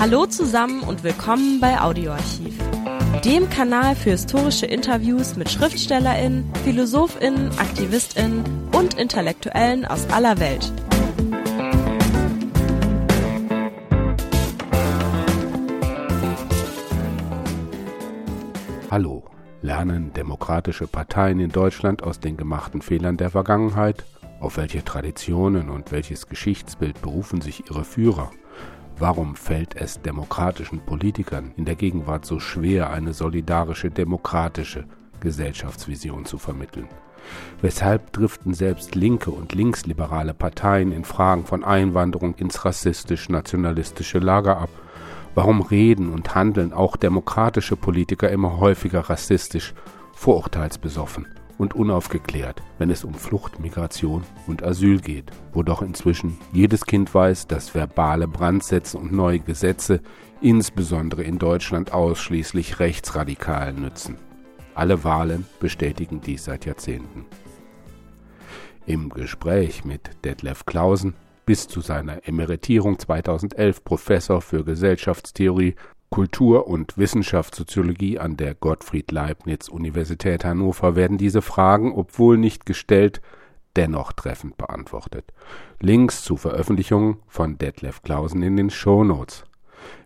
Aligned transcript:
Hallo 0.00 0.26
zusammen 0.26 0.84
und 0.84 1.02
willkommen 1.02 1.58
bei 1.58 1.80
Audioarchiv, 1.80 2.56
dem 3.24 3.50
Kanal 3.50 3.96
für 3.96 4.10
historische 4.10 4.64
Interviews 4.64 5.34
mit 5.34 5.50
Schriftstellerinnen, 5.50 6.48
Philosophinnen, 6.62 7.50
Aktivistinnen 7.58 8.44
und 8.72 8.94
Intellektuellen 8.94 9.84
aus 9.84 10.08
aller 10.10 10.38
Welt. 10.38 10.72
Hallo, 18.92 19.24
lernen 19.62 20.12
demokratische 20.12 20.86
Parteien 20.86 21.40
in 21.40 21.50
Deutschland 21.50 22.04
aus 22.04 22.20
den 22.20 22.36
gemachten 22.36 22.82
Fehlern 22.82 23.16
der 23.16 23.30
Vergangenheit? 23.30 24.04
Auf 24.38 24.58
welche 24.58 24.84
Traditionen 24.84 25.68
und 25.68 25.90
welches 25.90 26.28
Geschichtsbild 26.28 27.02
berufen 27.02 27.40
sich 27.40 27.68
ihre 27.68 27.82
Führer? 27.84 28.30
Warum 29.00 29.36
fällt 29.36 29.76
es 29.76 30.02
demokratischen 30.02 30.80
Politikern 30.80 31.52
in 31.56 31.64
der 31.64 31.76
Gegenwart 31.76 32.24
so 32.24 32.40
schwer, 32.40 32.90
eine 32.90 33.12
solidarische 33.12 33.90
demokratische 33.90 34.86
Gesellschaftsvision 35.20 36.24
zu 36.24 36.36
vermitteln? 36.36 36.88
Weshalb 37.60 38.12
driften 38.12 38.54
selbst 38.54 38.96
linke 38.96 39.30
und 39.30 39.54
linksliberale 39.54 40.34
Parteien 40.34 40.90
in 40.90 41.04
Fragen 41.04 41.44
von 41.44 41.62
Einwanderung 41.62 42.34
ins 42.34 42.64
rassistisch-nationalistische 42.64 44.18
Lager 44.18 44.58
ab? 44.58 44.70
Warum 45.36 45.62
reden 45.62 46.12
und 46.12 46.34
handeln 46.34 46.72
auch 46.72 46.96
demokratische 46.96 47.76
Politiker 47.76 48.28
immer 48.30 48.58
häufiger 48.58 49.02
rassistisch, 49.02 49.74
vorurteilsbesoffen? 50.14 51.37
Und 51.58 51.74
unaufgeklärt, 51.74 52.62
wenn 52.78 52.90
es 52.90 53.04
um 53.04 53.12
Flucht, 53.12 53.60
Migration 53.60 54.24
und 54.46 54.62
Asyl 54.62 55.00
geht, 55.00 55.30
wo 55.52 55.62
doch 55.62 55.82
inzwischen 55.82 56.38
jedes 56.52 56.86
Kind 56.86 57.12
weiß, 57.12 57.48
dass 57.48 57.74
verbale 57.74 58.28
Brandsätze 58.28 58.96
und 58.96 59.12
neue 59.12 59.40
Gesetze 59.40 60.00
insbesondere 60.40 61.24
in 61.24 61.38
Deutschland 61.38 61.92
ausschließlich 61.92 62.78
Rechtsradikalen 62.78 63.82
nützen. 63.82 64.16
Alle 64.74 65.02
Wahlen 65.02 65.44
bestätigen 65.58 66.20
dies 66.20 66.44
seit 66.44 66.64
Jahrzehnten. 66.64 67.26
Im 68.86 69.10
Gespräch 69.10 69.84
mit 69.84 70.24
Detlef 70.24 70.64
Clausen, 70.64 71.14
bis 71.44 71.66
zu 71.66 71.80
seiner 71.80 72.26
Emeritierung 72.28 72.98
2011 72.98 73.82
Professor 73.82 74.40
für 74.40 74.64
Gesellschaftstheorie 74.64 75.74
Kultur- 76.10 76.66
und 76.66 76.96
Wissenschaftssoziologie 76.96 78.18
an 78.18 78.36
der 78.36 78.54
Gottfried 78.54 79.12
Leibniz 79.12 79.68
Universität 79.68 80.44
Hannover 80.44 80.96
werden 80.96 81.18
diese 81.18 81.42
Fragen, 81.42 81.92
obwohl 81.92 82.38
nicht 82.38 82.64
gestellt, 82.64 83.20
dennoch 83.76 84.12
treffend 84.12 84.56
beantwortet. 84.56 85.32
Links 85.80 86.22
zu 86.22 86.36
Veröffentlichungen 86.36 87.18
von 87.26 87.58
Detlef 87.58 88.02
Clausen 88.02 88.42
in 88.42 88.56
den 88.56 88.70
Shownotes. 88.70 89.44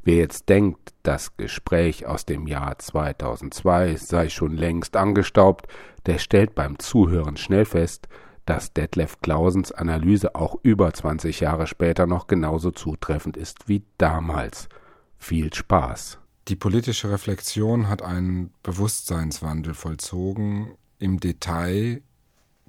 Wer 0.03 0.17
jetzt 0.17 0.49
denkt, 0.49 0.93
das 1.05 1.37
Gespräch 1.37 2.05
aus 2.05 2.27
dem 2.27 2.47
Jahr 2.47 2.79
2002 2.79 3.97
sei 3.97 4.29
schon 4.29 4.57
längst 4.57 4.97
angestaubt, 4.97 5.67
der 6.07 6.19
stellt 6.19 6.55
beim 6.55 6.81
Zuhören 6.81 7.37
schnell 7.37 7.65
fest, 7.65 8.09
dass 8.45 8.73
Detlef 8.73 9.21
Clausens 9.23 9.71
Analyse 9.71 10.35
auch 10.35 10.57
über 10.65 10.93
20 10.93 11.41
Jahre 11.41 11.69
später 11.69 12.07
noch 12.07 12.27
genauso 12.27 12.73
zutreffend 12.73 13.37
ist 13.37 13.69
wie 13.69 13.85
damals– 13.99 14.69
viel 15.23 15.55
Spaß. 15.55 16.19
Die 16.49 16.57
politische 16.57 17.11
Reflexion 17.11 17.89
hat 17.89 18.03
einen 18.03 18.53
Bewusstseinswandel 18.63 19.75
vollzogen, 19.75 20.73
im 20.99 21.21
Detail 21.21 22.03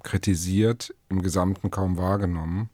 kritisiert, 0.02 0.94
im 1.08 1.22
Gesamten 1.22 1.70
kaum 1.70 1.96
wahrgenommen. 1.96 2.70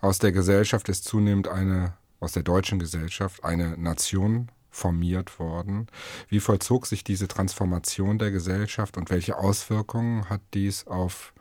Aus 0.00 0.18
der 0.18 0.32
Gesellschaft 0.32 0.88
ist 0.88 1.04
zunehmend 1.04 1.48
eine, 1.48 1.94
aus 2.18 2.32
der 2.32 2.42
deutschen 2.42 2.78
Gesellschaft, 2.78 3.44
eine 3.44 3.78
Nation 3.78 4.50
formiert 4.70 5.38
worden. 5.38 5.86
Wie 6.28 6.40
vollzog 6.40 6.86
sich 6.86 7.04
diese 7.04 7.28
Transformation 7.28 8.18
der 8.18 8.32
Gesellschaft 8.32 8.96
und 8.96 9.10
welche 9.10 9.38
Auswirkungen 9.38 10.28
hat 10.28 10.42
dies 10.52 10.86
auf 10.86 11.32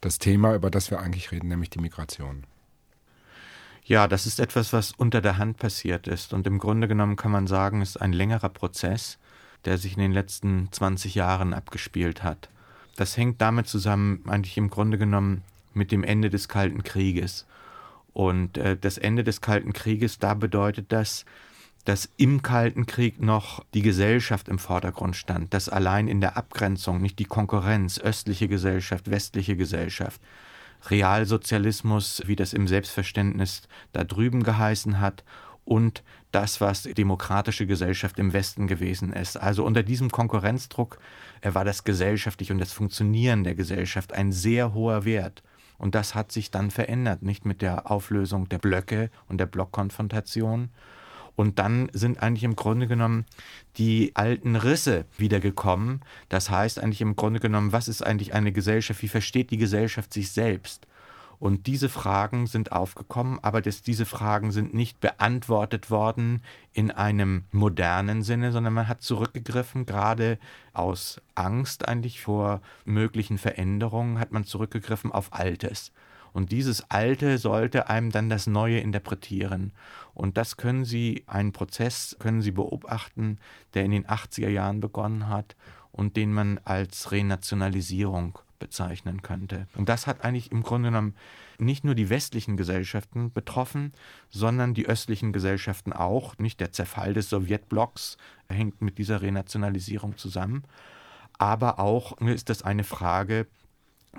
das 0.00 0.18
Thema, 0.18 0.54
über 0.54 0.70
das 0.70 0.90
wir 0.90 1.00
eigentlich 1.00 1.32
reden, 1.32 1.48
nämlich 1.48 1.70
die 1.70 1.80
Migration? 1.80 2.46
Ja, 3.84 4.06
das 4.06 4.26
ist 4.26 4.40
etwas, 4.40 4.72
was 4.72 4.92
unter 4.92 5.20
der 5.20 5.38
Hand 5.38 5.58
passiert 5.58 6.06
ist. 6.06 6.32
Und 6.32 6.46
im 6.46 6.58
Grunde 6.58 6.88
genommen 6.88 7.16
kann 7.16 7.32
man 7.32 7.46
sagen, 7.46 7.82
es 7.82 7.90
ist 7.90 7.96
ein 7.96 8.12
längerer 8.12 8.48
Prozess, 8.48 9.18
der 9.64 9.78
sich 9.78 9.94
in 9.94 10.00
den 10.00 10.12
letzten 10.12 10.68
20 10.70 11.14
Jahren 11.14 11.54
abgespielt 11.54 12.22
hat. 12.22 12.48
Das 12.96 13.16
hängt 13.16 13.40
damit 13.40 13.66
zusammen, 13.66 14.22
eigentlich 14.28 14.56
im 14.56 14.70
Grunde 14.70 14.98
genommen, 14.98 15.42
mit 15.72 15.92
dem 15.92 16.04
Ende 16.04 16.30
des 16.30 16.48
Kalten 16.48 16.82
Krieges. 16.82 17.46
Und 18.12 18.58
äh, 18.58 18.76
das 18.76 18.98
Ende 18.98 19.24
des 19.24 19.40
Kalten 19.40 19.72
Krieges, 19.72 20.18
da 20.18 20.34
bedeutet 20.34 20.92
das, 20.92 21.24
dass 21.84 22.10
im 22.16 22.42
Kalten 22.42 22.86
Krieg 22.86 23.20
noch 23.20 23.64
die 23.72 23.82
Gesellschaft 23.82 24.48
im 24.48 24.58
Vordergrund 24.58 25.16
stand, 25.16 25.54
dass 25.54 25.68
allein 25.68 26.08
in 26.08 26.20
der 26.20 26.36
Abgrenzung 26.36 27.00
nicht 27.00 27.18
die 27.18 27.24
Konkurrenz, 27.24 27.98
östliche 27.98 28.48
Gesellschaft, 28.48 29.10
westliche 29.10 29.56
Gesellschaft, 29.56 30.20
Realsozialismus, 30.88 32.22
wie 32.26 32.36
das 32.36 32.52
im 32.52 32.66
Selbstverständnis 32.66 33.62
da 33.92 34.04
drüben 34.04 34.42
geheißen 34.42 35.00
hat, 35.00 35.24
und 35.70 36.02
das, 36.32 36.60
was 36.60 36.82
demokratische 36.82 37.66
Gesellschaft 37.66 38.18
im 38.18 38.32
Westen 38.32 38.66
gewesen 38.66 39.12
ist. 39.12 39.36
Also 39.36 39.64
unter 39.64 39.84
diesem 39.84 40.10
Konkurrenzdruck 40.10 40.98
äh, 41.42 41.54
war 41.54 41.64
das 41.64 41.84
gesellschaftliche 41.84 42.52
und 42.52 42.58
das 42.58 42.72
Funktionieren 42.72 43.44
der 43.44 43.54
Gesellschaft 43.54 44.12
ein 44.12 44.32
sehr 44.32 44.74
hoher 44.74 45.04
Wert. 45.04 45.44
Und 45.78 45.94
das 45.94 46.14
hat 46.14 46.32
sich 46.32 46.50
dann 46.50 46.70
verändert, 46.70 47.22
nicht 47.22 47.44
mit 47.44 47.62
der 47.62 47.90
Auflösung 47.90 48.48
der 48.48 48.58
Blöcke 48.58 49.10
und 49.28 49.38
der 49.38 49.46
Blockkonfrontation, 49.46 50.70
und 51.36 51.58
dann 51.58 51.88
sind 51.92 52.22
eigentlich 52.22 52.44
im 52.44 52.56
Grunde 52.56 52.86
genommen 52.86 53.24
die 53.76 54.12
alten 54.14 54.56
Risse 54.56 55.04
wiedergekommen. 55.16 56.00
Das 56.28 56.50
heißt 56.50 56.78
eigentlich 56.78 57.00
im 57.00 57.16
Grunde 57.16 57.40
genommen, 57.40 57.72
was 57.72 57.88
ist 57.88 58.02
eigentlich 58.02 58.34
eine 58.34 58.52
Gesellschaft? 58.52 59.02
Wie 59.02 59.08
versteht 59.08 59.50
die 59.50 59.56
Gesellschaft 59.56 60.12
sich 60.12 60.30
selbst? 60.32 60.86
Und 61.40 61.66
diese 61.66 61.88
Fragen 61.88 62.46
sind 62.46 62.70
aufgekommen, 62.70 63.38
aber 63.40 63.62
das, 63.62 63.80
diese 63.80 64.04
Fragen 64.04 64.52
sind 64.52 64.74
nicht 64.74 65.00
beantwortet 65.00 65.90
worden 65.90 66.42
in 66.74 66.90
einem 66.90 67.44
modernen 67.50 68.22
Sinne, 68.22 68.52
sondern 68.52 68.74
man 68.74 68.88
hat 68.88 69.00
zurückgegriffen, 69.00 69.86
gerade 69.86 70.38
aus 70.74 71.22
Angst 71.34 71.88
eigentlich 71.88 72.20
vor 72.20 72.60
möglichen 72.84 73.38
Veränderungen, 73.38 74.18
hat 74.18 74.32
man 74.32 74.44
zurückgegriffen 74.44 75.12
auf 75.12 75.32
Altes. 75.32 75.92
Und 76.32 76.52
dieses 76.52 76.90
Alte 76.90 77.38
sollte 77.38 77.88
einem 77.88 78.10
dann 78.10 78.30
das 78.30 78.46
Neue 78.46 78.78
interpretieren. 78.78 79.72
Und 80.14 80.36
das 80.36 80.56
können 80.56 80.84
Sie, 80.84 81.24
einen 81.26 81.52
Prozess 81.52 82.16
können 82.18 82.42
Sie 82.42 82.52
beobachten, 82.52 83.38
der 83.74 83.84
in 83.84 83.90
den 83.90 84.06
80er 84.06 84.48
Jahren 84.48 84.80
begonnen 84.80 85.28
hat 85.28 85.56
und 85.92 86.16
den 86.16 86.32
man 86.32 86.60
als 86.64 87.12
Renationalisierung 87.12 88.38
bezeichnen 88.58 89.22
könnte. 89.22 89.66
Und 89.74 89.88
das 89.88 90.06
hat 90.06 90.24
eigentlich 90.24 90.52
im 90.52 90.62
Grunde 90.62 90.90
genommen 90.90 91.14
nicht 91.58 91.82
nur 91.82 91.94
die 91.94 92.10
westlichen 92.10 92.56
Gesellschaften 92.56 93.32
betroffen, 93.32 93.92
sondern 94.28 94.74
die 94.74 94.86
östlichen 94.86 95.32
Gesellschaften 95.32 95.92
auch. 95.92 96.38
Nicht 96.38 96.60
der 96.60 96.72
Zerfall 96.72 97.14
des 97.14 97.28
Sowjetblocks 97.30 98.18
hängt 98.48 98.80
mit 98.82 98.98
dieser 98.98 99.22
Renationalisierung 99.22 100.16
zusammen. 100.16 100.62
Aber 101.38 101.80
auch 101.80 102.18
ist 102.18 102.50
das 102.50 102.62
eine 102.62 102.84
Frage 102.84 103.46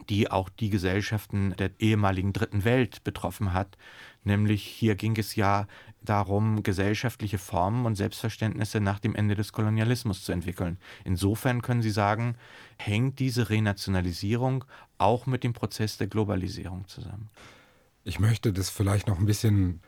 die 0.09 0.31
auch 0.31 0.49
die 0.49 0.69
Gesellschaften 0.69 1.55
der 1.57 1.71
ehemaligen 1.79 2.33
Dritten 2.33 2.63
Welt 2.63 3.03
betroffen 3.03 3.53
hat. 3.53 3.77
Nämlich 4.23 4.63
hier 4.63 4.95
ging 4.95 5.17
es 5.17 5.35
ja 5.35 5.67
darum, 6.01 6.63
gesellschaftliche 6.63 7.37
Formen 7.37 7.85
und 7.85 7.95
Selbstverständnisse 7.95 8.79
nach 8.79 8.99
dem 8.99 9.15
Ende 9.15 9.35
des 9.35 9.51
Kolonialismus 9.51 10.23
zu 10.23 10.31
entwickeln. 10.31 10.77
Insofern 11.03 11.61
können 11.61 11.81
Sie 11.81 11.91
sagen, 11.91 12.35
hängt 12.77 13.19
diese 13.19 13.49
Renationalisierung 13.49 14.65
auch 14.97 15.25
mit 15.25 15.43
dem 15.43 15.53
Prozess 15.53 15.97
der 15.97 16.07
Globalisierung 16.07 16.87
zusammen. 16.87 17.29
Ich 18.03 18.19
möchte 18.19 18.53
das 18.53 18.69
vielleicht 18.69 19.07
noch 19.07 19.19
ein 19.19 19.25
bisschen 19.25 19.81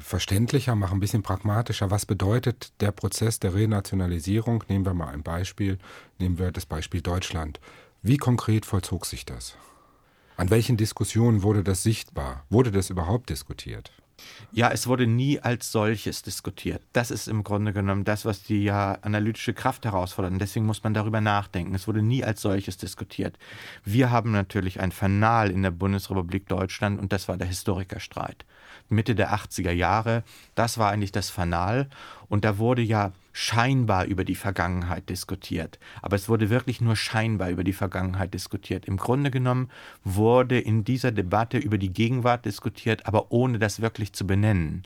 verständlicher 0.00 0.74
machen, 0.74 0.98
ein 0.98 1.00
bisschen 1.00 1.22
pragmatischer. 1.22 1.90
Was 1.90 2.06
bedeutet 2.06 2.72
der 2.80 2.92
Prozess 2.92 3.40
der 3.40 3.54
Renationalisierung? 3.54 4.64
Nehmen 4.68 4.84
wir 4.84 4.94
mal 4.94 5.08
ein 5.08 5.22
Beispiel. 5.22 5.78
Nehmen 6.18 6.38
wir 6.38 6.52
das 6.52 6.66
Beispiel 6.66 7.00
Deutschland. 7.00 7.60
Wie 8.02 8.16
konkret 8.16 8.64
vollzog 8.64 9.06
sich 9.06 9.26
das? 9.26 9.56
An 10.36 10.50
welchen 10.50 10.76
Diskussionen 10.76 11.42
wurde 11.42 11.64
das 11.64 11.82
sichtbar? 11.82 12.44
Wurde 12.48 12.70
das 12.70 12.90
überhaupt 12.90 13.28
diskutiert? 13.28 13.90
Ja, 14.52 14.70
es 14.70 14.86
wurde 14.86 15.08
nie 15.08 15.40
als 15.40 15.72
solches 15.72 16.22
diskutiert. 16.22 16.80
Das 16.92 17.10
ist 17.10 17.26
im 17.26 17.42
Grunde 17.42 17.72
genommen 17.72 18.04
das, 18.04 18.24
was 18.24 18.44
die 18.44 18.62
ja 18.62 18.92
analytische 19.02 19.52
Kraft 19.52 19.84
herausfordert. 19.84 20.32
Und 20.32 20.38
deswegen 20.38 20.64
muss 20.64 20.84
man 20.84 20.94
darüber 20.94 21.20
nachdenken. 21.20 21.74
Es 21.74 21.88
wurde 21.88 22.02
nie 22.02 22.22
als 22.22 22.40
solches 22.40 22.76
diskutiert. 22.76 23.36
Wir 23.84 24.12
haben 24.12 24.30
natürlich 24.30 24.78
ein 24.78 24.92
Fanal 24.92 25.50
in 25.50 25.62
der 25.62 25.72
Bundesrepublik 25.72 26.46
Deutschland 26.48 27.00
und 27.00 27.12
das 27.12 27.26
war 27.26 27.36
der 27.36 27.48
Historikerstreit. 27.48 28.44
Mitte 28.88 29.16
der 29.16 29.34
80er 29.34 29.72
Jahre, 29.72 30.22
das 30.54 30.78
war 30.78 30.90
eigentlich 30.90 31.12
das 31.12 31.30
Fanal. 31.30 31.88
Und 32.28 32.44
da 32.44 32.58
wurde 32.58 32.82
ja 32.82 33.12
scheinbar 33.40 34.06
über 34.06 34.24
die 34.24 34.34
Vergangenheit 34.34 35.08
diskutiert. 35.08 35.78
Aber 36.02 36.16
es 36.16 36.28
wurde 36.28 36.50
wirklich 36.50 36.80
nur 36.80 36.96
scheinbar 36.96 37.50
über 37.50 37.62
die 37.62 37.72
Vergangenheit 37.72 38.34
diskutiert. 38.34 38.84
Im 38.86 38.96
Grunde 38.96 39.30
genommen 39.30 39.70
wurde 40.02 40.58
in 40.58 40.82
dieser 40.82 41.12
Debatte 41.12 41.56
über 41.56 41.78
die 41.78 41.92
Gegenwart 41.92 42.44
diskutiert, 42.44 43.06
aber 43.06 43.30
ohne 43.30 43.60
das 43.60 43.80
wirklich 43.80 44.12
zu 44.12 44.26
benennen. 44.26 44.82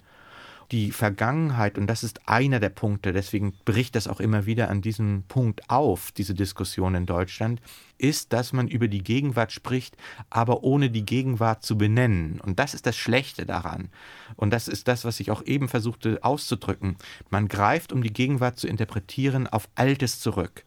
Die 0.73 0.91
Vergangenheit, 0.91 1.77
und 1.77 1.87
das 1.87 2.03
ist 2.03 2.27
einer 2.27 2.59
der 2.59 2.71
Punkte, 2.71 3.13
deswegen 3.13 3.53
bricht 3.67 3.95
das 3.95 4.09
auch 4.09 4.21
immer 4.21 4.47
wieder 4.47 4.71
an 4.71 4.81
diesem 4.81 5.25
Punkt 5.29 5.69
auf, 5.69 6.13
diese 6.13 6.35
Diskussion 6.35 6.95
in 6.95 7.05
Deutschland, 7.05 7.61
ist, 7.99 8.33
dass 8.33 8.55
man 8.55 8.69
über 8.69 8.89
die 8.89 9.05
Gegenwart 9.05 9.53
spricht, 9.53 9.97
aber 10.31 10.65
ohne 10.65 10.91
die 10.91 11.05
Gegenwart 11.05 11.63
zu 11.63 11.77
benennen. 11.77 12.41
Und 12.41 12.59
das 12.59 12.73
ist 12.73 12.87
das 12.87 12.97
Schlechte 12.97 13.45
daran. 13.45 13.91
Und 14.35 14.51
das 14.51 14.67
ist 14.67 14.89
das, 14.89 15.05
was 15.05 15.21
ich 15.21 15.31
auch 15.31 15.45
eben 15.45 15.69
versuchte 15.69 16.19
auszudrücken. 16.25 16.97
Man 17.29 17.49
greift, 17.49 17.93
um 17.93 18.03
die 18.03 18.13
Gegenwart 18.13 18.59
zu 18.59 18.67
interpretieren, 18.67 19.47
auf 19.47 19.69
Altes 19.75 20.21
zurück. 20.21 20.65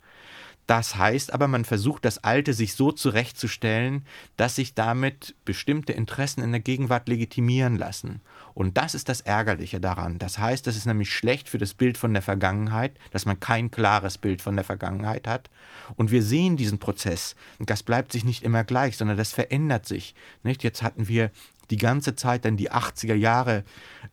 Das 0.68 0.96
heißt 0.96 1.34
aber, 1.34 1.48
man 1.48 1.66
versucht 1.66 2.06
das 2.06 2.24
Alte 2.24 2.54
sich 2.54 2.74
so 2.74 2.92
zurechtzustellen, 2.92 4.06
dass 4.38 4.56
sich 4.56 4.74
damit 4.74 5.36
bestimmte 5.46 5.94
Interessen 5.94 6.42
in 6.42 6.52
der 6.52 6.62
Gegenwart 6.62 7.08
legitimieren 7.08 7.76
lassen. 7.76 8.22
Und 8.56 8.78
das 8.78 8.96
ist 8.96 9.10
das 9.10 9.20
Ärgerliche 9.22 9.82
daran. 9.82 10.18
Das 10.18 10.40
heißt, 10.40 10.66
es 10.68 10.78
ist 10.78 10.86
nämlich 10.86 11.14
schlecht 11.14 11.50
für 11.50 11.58
das 11.58 11.74
Bild 11.74 11.98
von 11.98 12.14
der 12.14 12.22
Vergangenheit, 12.22 12.94
dass 13.12 13.26
man 13.26 13.40
kein 13.40 13.70
klares 13.70 14.18
Bild 14.18 14.42
von 14.42 14.56
der 14.56 14.64
Vergangenheit 14.64 15.28
hat. 15.28 15.50
Und 15.98 16.10
wir 16.10 16.24
sehen 16.24 16.56
diesen 16.56 16.80
Prozess. 16.80 17.36
Das 17.60 17.84
bleibt 17.84 18.14
sich 18.14 18.24
nicht 18.24 18.44
immer 18.44 18.64
gleich, 18.64 18.96
sondern 18.96 19.18
das 19.18 19.34
verändert 19.34 19.86
sich. 19.86 20.16
Nicht? 20.42 20.64
Jetzt 20.64 20.82
hatten 20.82 21.10
wir 21.10 21.32
die 21.70 21.78
ganze 21.78 22.16
Zeit 22.16 22.46
dann 22.46 22.58
die 22.58 22.72
80er 22.72 23.16
Jahre, 23.16 23.64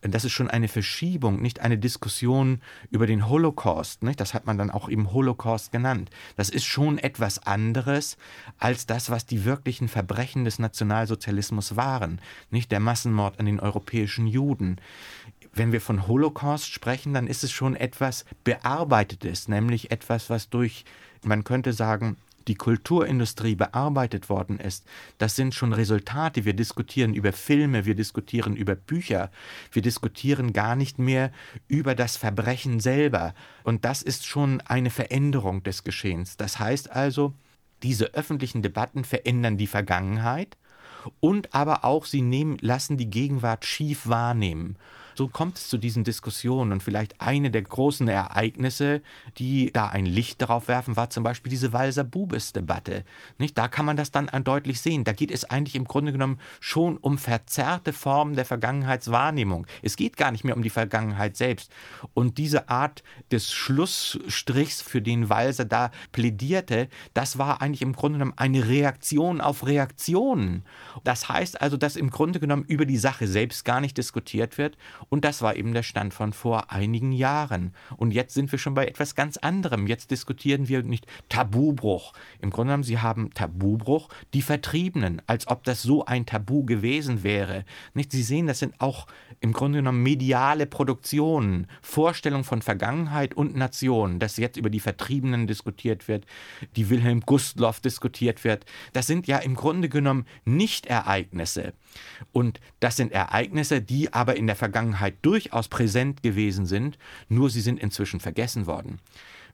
das 0.01 0.25
ist 0.25 0.31
schon 0.31 0.49
eine 0.49 0.67
Verschiebung, 0.67 1.41
nicht 1.41 1.59
eine 1.59 1.77
Diskussion 1.77 2.61
über 2.89 3.07
den 3.07 3.29
Holocaust, 3.29 4.03
nicht? 4.03 4.19
das 4.19 4.33
hat 4.33 4.45
man 4.45 4.57
dann 4.57 4.71
auch 4.71 4.89
eben 4.89 5.13
Holocaust 5.13 5.71
genannt. 5.71 6.09
Das 6.35 6.49
ist 6.49 6.65
schon 6.65 6.97
etwas 6.97 7.45
anderes 7.45 8.17
als 8.57 8.85
das, 8.85 9.09
was 9.09 9.25
die 9.25 9.45
wirklichen 9.45 9.87
Verbrechen 9.87 10.45
des 10.45 10.59
Nationalsozialismus 10.59 11.75
waren, 11.75 12.19
nicht 12.49 12.71
der 12.71 12.79
Massenmord 12.79 13.39
an 13.39 13.45
den 13.45 13.59
europäischen 13.59 14.27
Juden. 14.27 14.77
Wenn 15.53 15.71
wir 15.71 15.81
von 15.81 16.07
Holocaust 16.07 16.71
sprechen, 16.71 17.13
dann 17.13 17.27
ist 17.27 17.43
es 17.43 17.51
schon 17.51 17.75
etwas 17.75 18.25
Bearbeitetes, 18.43 19.47
nämlich 19.47 19.91
etwas, 19.91 20.29
was 20.29 20.49
durch, 20.49 20.83
man 21.23 21.43
könnte 21.43 21.73
sagen, 21.73 22.17
die 22.47 22.55
Kulturindustrie 22.55 23.55
bearbeitet 23.55 24.29
worden 24.29 24.59
ist, 24.59 24.85
das 25.17 25.35
sind 25.35 25.53
schon 25.53 25.73
Resultate. 25.73 26.45
Wir 26.45 26.53
diskutieren 26.53 27.13
über 27.13 27.31
Filme, 27.31 27.85
wir 27.85 27.95
diskutieren 27.95 28.55
über 28.55 28.75
Bücher, 28.75 29.31
wir 29.71 29.81
diskutieren 29.81 30.53
gar 30.53 30.75
nicht 30.75 30.99
mehr 30.99 31.31
über 31.67 31.95
das 31.95 32.17
Verbrechen 32.17 32.79
selber. 32.79 33.33
Und 33.63 33.85
das 33.85 34.01
ist 34.01 34.25
schon 34.25 34.61
eine 34.61 34.89
Veränderung 34.89 35.63
des 35.63 35.83
Geschehens. 35.83 36.37
Das 36.37 36.59
heißt 36.59 36.91
also, 36.91 37.33
diese 37.83 38.13
öffentlichen 38.13 38.61
Debatten 38.61 39.03
verändern 39.03 39.57
die 39.57 39.67
Vergangenheit 39.67 40.57
und 41.19 41.53
aber 41.53 41.83
auch 41.83 42.05
sie 42.05 42.21
nehmen, 42.21 42.57
lassen 42.61 42.97
die 42.97 43.09
Gegenwart 43.09 43.65
schief 43.65 44.07
wahrnehmen. 44.07 44.77
So 45.15 45.27
kommt 45.27 45.57
es 45.57 45.69
zu 45.69 45.77
diesen 45.77 46.03
Diskussionen. 46.03 46.71
Und 46.71 46.83
vielleicht 46.83 47.21
eine 47.21 47.51
der 47.51 47.61
großen 47.61 48.07
Ereignisse, 48.07 49.01
die 49.37 49.71
da 49.71 49.87
ein 49.87 50.05
Licht 50.05 50.41
darauf 50.41 50.67
werfen, 50.67 50.95
war 50.95 51.09
zum 51.09 51.23
Beispiel 51.23 51.49
diese 51.49 51.73
Walser-Bubis-Debatte. 51.73 53.03
Da 53.53 53.67
kann 53.67 53.85
man 53.85 53.97
das 53.97 54.11
dann 54.11 54.29
deutlich 54.43 54.81
sehen. 54.81 55.03
Da 55.03 55.13
geht 55.13 55.31
es 55.31 55.45
eigentlich 55.45 55.75
im 55.75 55.85
Grunde 55.85 56.11
genommen 56.11 56.39
schon 56.59 56.97
um 56.97 57.17
verzerrte 57.17 57.93
Formen 57.93 58.35
der 58.35 58.45
Vergangenheitswahrnehmung. 58.45 59.67
Es 59.81 59.95
geht 59.95 60.17
gar 60.17 60.31
nicht 60.31 60.43
mehr 60.43 60.55
um 60.55 60.63
die 60.63 60.69
Vergangenheit 60.69 61.37
selbst. 61.37 61.71
Und 62.13 62.37
diese 62.37 62.69
Art 62.69 63.03
des 63.31 63.51
Schlussstrichs, 63.51 64.81
für 64.81 65.01
den 65.01 65.29
Walser 65.29 65.65
da 65.65 65.91
plädierte, 66.11 66.89
das 67.13 67.37
war 67.37 67.61
eigentlich 67.61 67.81
im 67.81 67.93
Grunde 67.93 68.19
genommen 68.19 68.33
eine 68.37 68.67
Reaktion 68.67 69.41
auf 69.41 69.65
Reaktionen. 69.65 70.63
Das 71.03 71.29
heißt 71.29 71.61
also, 71.61 71.77
dass 71.77 71.95
im 71.95 72.09
Grunde 72.09 72.39
genommen 72.39 72.63
über 72.63 72.85
die 72.85 72.97
Sache 72.97 73.27
selbst 73.27 73.65
gar 73.65 73.81
nicht 73.81 73.97
diskutiert 73.97 74.57
wird 74.57 74.77
und 75.09 75.25
das 75.25 75.41
war 75.41 75.55
eben 75.55 75.73
der 75.73 75.83
Stand 75.83 76.13
von 76.13 76.33
vor 76.33 76.71
einigen 76.71 77.11
Jahren. 77.11 77.73
Und 77.97 78.11
jetzt 78.11 78.33
sind 78.33 78.51
wir 78.51 78.59
schon 78.59 78.73
bei 78.73 78.85
etwas 78.85 79.15
ganz 79.15 79.37
anderem. 79.37 79.87
Jetzt 79.87 80.11
diskutieren 80.11 80.67
wir 80.67 80.83
nicht 80.83 81.05
Tabubruch. 81.29 82.13
Im 82.41 82.49
Grunde 82.49 82.71
genommen, 82.71 82.83
Sie 82.83 82.99
haben 82.99 83.33
Tabubruch, 83.33 84.09
die 84.33 84.41
Vertriebenen, 84.41 85.21
als 85.27 85.47
ob 85.47 85.63
das 85.63 85.81
so 85.81 86.05
ein 86.05 86.25
Tabu 86.25 86.65
gewesen 86.65 87.23
wäre. 87.23 87.65
Nicht? 87.93 88.11
Sie 88.11 88.23
sehen, 88.23 88.47
das 88.47 88.59
sind 88.59 88.79
auch 88.79 89.07
im 89.39 89.53
Grunde 89.53 89.79
genommen 89.79 90.01
mediale 90.03 90.65
Produktionen, 90.65 91.67
Vorstellungen 91.81 92.43
von 92.43 92.61
Vergangenheit 92.61 93.33
und 93.33 93.55
Nation, 93.55 94.19
dass 94.19 94.37
jetzt 94.37 94.57
über 94.57 94.69
die 94.69 94.79
Vertriebenen 94.79 95.47
diskutiert 95.47 96.07
wird, 96.07 96.25
die 96.75 96.89
Wilhelm 96.89 97.21
Gustloff 97.21 97.79
diskutiert 97.79 98.43
wird. 98.43 98.65
Das 98.93 99.07
sind 99.07 99.27
ja 99.27 99.37
im 99.39 99.55
Grunde 99.55 99.89
genommen 99.89 100.25
Nicht-Ereignisse. 100.45 101.73
Und 102.31 102.59
das 102.79 102.95
sind 102.95 103.11
Ereignisse, 103.11 103.81
die 103.81 104.13
aber 104.13 104.35
in 104.35 104.47
der 104.47 104.55
Vergangenheit 104.55 104.92
durchaus 105.21 105.67
präsent 105.67 106.23
gewesen 106.23 106.65
sind, 106.65 106.97
nur 107.29 107.49
sie 107.49 107.61
sind 107.61 107.79
inzwischen 107.79 108.19
vergessen 108.19 108.67
worden. 108.67 108.99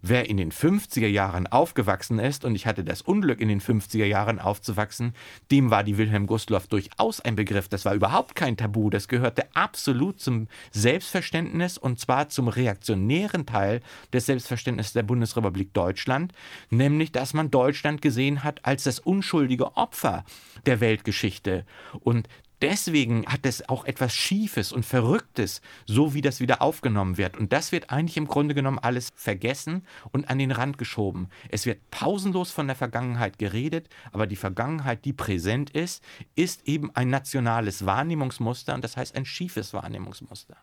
Wer 0.02 0.30
in 0.30 0.38
den 0.38 0.54
50er 0.54 1.08
Jahren 1.08 1.46
aufgewachsen 1.46 2.20
ist, 2.20 2.46
und 2.46 2.56
ich 2.56 2.66
hatte 2.66 2.86
das 2.86 3.02
Unglück, 3.02 3.42
in 3.42 3.50
den 3.50 3.60
50er 3.60 4.06
Jahren 4.06 4.40
aufzuwachsen, 4.40 5.14
dem 5.52 5.72
war 5.72 5.84
die 5.84 5.98
Wilhelm 5.98 6.26
Gustloff 6.26 6.68
durchaus 6.68 7.20
ein 7.20 7.36
Begriff. 7.36 7.68
Das 7.68 7.84
war 7.84 7.94
überhaupt 7.94 8.34
kein 8.34 8.56
Tabu. 8.56 8.90
Das 8.90 9.10
gehörte 9.10 9.54
absolut 9.56 10.22
zum 10.22 10.48
Selbstverständnis 10.72 11.78
und 11.78 12.00
zwar 12.00 12.30
zum 12.30 12.48
reaktionären 12.48 13.46
Teil 13.46 13.82
des 14.14 14.28
Selbstverständnisses 14.28 14.94
der 14.94 15.04
Bundesrepublik 15.04 15.74
Deutschland, 15.74 16.32
nämlich 16.70 17.12
dass 17.12 17.34
man 17.34 17.52
Deutschland 17.52 18.02
gesehen 18.02 18.46
hat 18.46 18.64
als 18.66 18.86
das 18.86 19.00
unschuldige 19.00 19.76
Opfer 19.76 20.24
der 20.66 20.80
Weltgeschichte. 20.80 21.66
Und 22.00 22.30
deswegen 22.62 23.26
hat 23.26 23.46
es 23.46 23.68
auch 23.70 23.86
etwas 23.86 24.14
Schiefes 24.14 24.72
und 24.72 24.86
Verrücktes, 24.86 25.62
so 25.86 26.14
wie 26.14 26.22
das 26.22 26.40
wieder 26.40 26.62
aufgenommen 26.62 27.18
wird. 27.18 27.38
Und 27.38 27.54
das 27.54 27.72
wird 27.72 27.90
eigentlich 27.90 28.18
im 28.18 28.28
Grunde 28.28 28.56
genommen 28.56 28.80
alles 28.80 29.12
vergessen 29.16 29.86
und 30.12 30.30
an 30.30 30.40
den 30.40 30.52
Rand 30.52 30.78
geschoben. 30.78 31.30
Es 31.50 31.66
wird 31.66 31.90
pausenlos 31.92 32.52
von 32.52 32.68
der 32.68 32.76
Vergangenheit 32.76 33.38
geredet, 33.38 33.90
aber 34.12 34.28
die 34.28 34.36
Vergangenheit, 34.36 35.06
die 35.06 35.14
präsent 35.14 35.70
ist, 35.72 36.04
ist 36.36 36.68
eben 36.68 36.96
ein 36.96 37.10
nationales 37.10 37.86
Wahrnehmungsmuster 37.86 38.74
und 38.74 38.84
das 38.84 38.98
heißt 38.98 39.16
ein 39.16 39.26
schiefes 39.26 39.74
Wahrnehmungsmuster. 39.74 40.58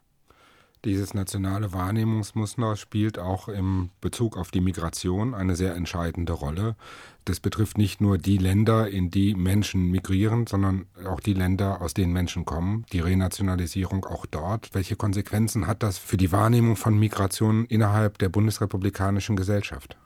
Dieses 0.86 1.14
nationale 1.14 1.72
Wahrnehmungsmuster 1.72 2.76
spielt 2.76 3.18
auch 3.18 3.48
im 3.48 3.90
Bezug 4.00 4.36
auf 4.36 4.52
die 4.52 4.60
Migration 4.60 5.34
eine 5.34 5.56
sehr 5.56 5.74
entscheidende 5.74 6.32
Rolle. 6.32 6.76
Das 7.24 7.40
betrifft 7.40 7.76
nicht 7.76 8.00
nur 8.00 8.18
die 8.18 8.38
Länder, 8.38 8.88
in 8.88 9.10
die 9.10 9.34
Menschen 9.34 9.90
migrieren, 9.90 10.46
sondern 10.46 10.86
auch 11.04 11.18
die 11.18 11.34
Länder, 11.34 11.80
aus 11.82 11.92
denen 11.92 12.12
Menschen 12.12 12.44
kommen. 12.44 12.86
Die 12.92 13.00
Renationalisierung 13.00 14.04
auch 14.04 14.26
dort. 14.26 14.74
Welche 14.74 14.94
Konsequenzen 14.94 15.66
hat 15.66 15.82
das 15.82 15.98
für 15.98 16.16
die 16.16 16.30
Wahrnehmung 16.30 16.76
von 16.76 16.96
Migration 16.96 17.64
innerhalb 17.64 18.18
der 18.18 18.28
bundesrepublikanischen 18.28 19.34
Gesellschaft? 19.34 19.96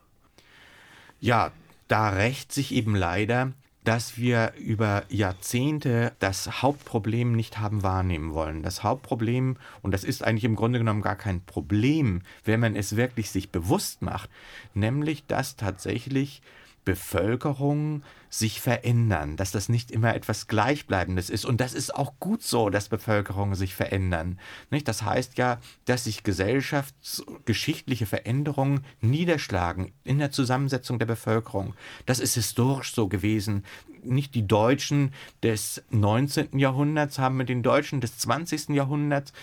Ja, 1.20 1.52
da 1.88 2.08
rächt 2.08 2.52
sich 2.52 2.72
eben 2.74 2.96
leider 2.96 3.52
dass 3.84 4.18
wir 4.18 4.52
über 4.58 5.04
Jahrzehnte 5.08 6.12
das 6.18 6.62
Hauptproblem 6.62 7.32
nicht 7.32 7.58
haben 7.58 7.82
wahrnehmen 7.82 8.34
wollen. 8.34 8.62
Das 8.62 8.82
Hauptproblem, 8.82 9.56
und 9.82 9.92
das 9.92 10.04
ist 10.04 10.22
eigentlich 10.22 10.44
im 10.44 10.56
Grunde 10.56 10.78
genommen 10.78 11.02
gar 11.02 11.16
kein 11.16 11.40
Problem, 11.40 12.22
wenn 12.44 12.60
man 12.60 12.76
es 12.76 12.96
wirklich 12.96 13.30
sich 13.30 13.50
bewusst 13.50 14.02
macht, 14.02 14.28
nämlich 14.74 15.26
dass 15.26 15.56
tatsächlich 15.56 16.42
Bevölkerung 16.84 18.02
sich 18.30 18.60
verändern, 18.60 19.36
dass 19.36 19.50
das 19.50 19.68
nicht 19.68 19.90
immer 19.90 20.14
etwas 20.14 20.46
Gleichbleibendes 20.46 21.30
ist. 21.30 21.44
Und 21.44 21.60
das 21.60 21.74
ist 21.74 21.94
auch 21.94 22.14
gut 22.20 22.42
so, 22.42 22.70
dass 22.70 22.88
Bevölkerungen 22.88 23.56
sich 23.56 23.74
verändern. 23.74 24.38
Nicht? 24.70 24.86
Das 24.86 25.02
heißt 25.02 25.36
ja, 25.36 25.58
dass 25.84 26.04
sich 26.04 26.22
gesellschaftsgeschichtliche 26.22 28.06
Veränderungen 28.06 28.84
niederschlagen 29.00 29.92
in 30.04 30.18
der 30.18 30.30
Zusammensetzung 30.30 31.00
der 31.00 31.06
Bevölkerung. 31.06 31.74
Das 32.06 32.20
ist 32.20 32.34
historisch 32.34 32.94
so 32.94 33.08
gewesen. 33.08 33.64
Nicht 34.02 34.34
die 34.34 34.46
Deutschen 34.46 35.12
des 35.42 35.82
19. 35.90 36.58
Jahrhunderts 36.58 37.18
haben 37.18 37.36
mit 37.36 37.50
den 37.50 37.62
Deutschen 37.62 38.00
des 38.00 38.16
20. 38.16 38.70
Jahrhunderts 38.70 39.34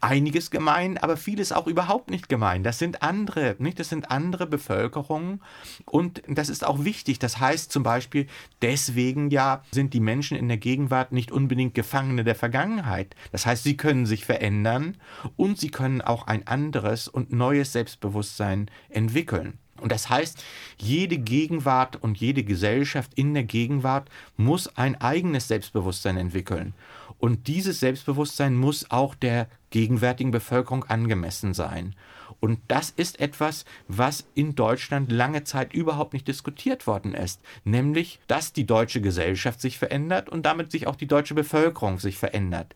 einiges 0.00 0.50
gemein, 0.50 0.96
aber 0.96 1.18
vieles 1.18 1.52
auch 1.52 1.66
überhaupt 1.66 2.10
nicht 2.10 2.30
gemein. 2.30 2.62
Das 2.62 2.78
sind 2.78 3.02
andere, 3.02 3.56
nicht? 3.58 3.78
Das 3.78 3.90
sind 3.90 4.10
andere 4.10 4.46
Bevölkerungen 4.46 5.42
und 5.84 6.22
das 6.28 6.48
ist 6.48 6.64
auch 6.64 6.85
wichtig. 6.86 7.18
Das 7.18 7.38
heißt 7.38 7.70
zum 7.70 7.82
Beispiel, 7.82 8.26
deswegen 8.62 9.28
ja 9.28 9.62
sind 9.70 9.92
die 9.92 10.00
Menschen 10.00 10.38
in 10.38 10.48
der 10.48 10.56
Gegenwart 10.56 11.12
nicht 11.12 11.30
unbedingt 11.30 11.74
Gefangene 11.74 12.24
der 12.24 12.34
Vergangenheit. 12.34 13.14
Das 13.32 13.44
heißt, 13.44 13.64
sie 13.64 13.76
können 13.76 14.06
sich 14.06 14.24
verändern 14.24 14.96
und 15.36 15.58
sie 15.58 15.70
können 15.70 16.00
auch 16.00 16.26
ein 16.26 16.46
anderes 16.46 17.08
und 17.08 17.30
neues 17.30 17.72
Selbstbewusstsein 17.72 18.70
entwickeln. 18.88 19.58
Und 19.80 19.92
das 19.92 20.08
heißt, 20.08 20.42
jede 20.78 21.18
Gegenwart 21.18 22.02
und 22.02 22.18
jede 22.18 22.44
Gesellschaft 22.44 23.12
in 23.14 23.34
der 23.34 23.44
Gegenwart 23.44 24.08
muss 24.36 24.74
ein 24.76 24.98
eigenes 25.00 25.48
Selbstbewusstsein 25.48 26.16
entwickeln. 26.16 26.72
Und 27.18 27.46
dieses 27.46 27.80
Selbstbewusstsein 27.80 28.54
muss 28.54 28.90
auch 28.90 29.14
der 29.14 29.48
gegenwärtigen 29.70 30.30
Bevölkerung 30.30 30.84
angemessen 30.84 31.54
sein. 31.54 31.94
Und 32.40 32.60
das 32.68 32.90
ist 32.90 33.18
etwas, 33.20 33.64
was 33.88 34.26
in 34.34 34.54
Deutschland 34.54 35.10
lange 35.10 35.44
Zeit 35.44 35.72
überhaupt 35.72 36.12
nicht 36.12 36.28
diskutiert 36.28 36.86
worden 36.86 37.14
ist, 37.14 37.40
nämlich, 37.64 38.20
dass 38.26 38.52
die 38.52 38.66
deutsche 38.66 39.00
Gesellschaft 39.00 39.60
sich 39.60 39.78
verändert 39.78 40.28
und 40.28 40.44
damit 40.44 40.70
sich 40.70 40.86
auch 40.86 40.96
die 40.96 41.06
deutsche 41.06 41.34
Bevölkerung 41.34 41.98
sich 41.98 42.18
verändert. 42.18 42.74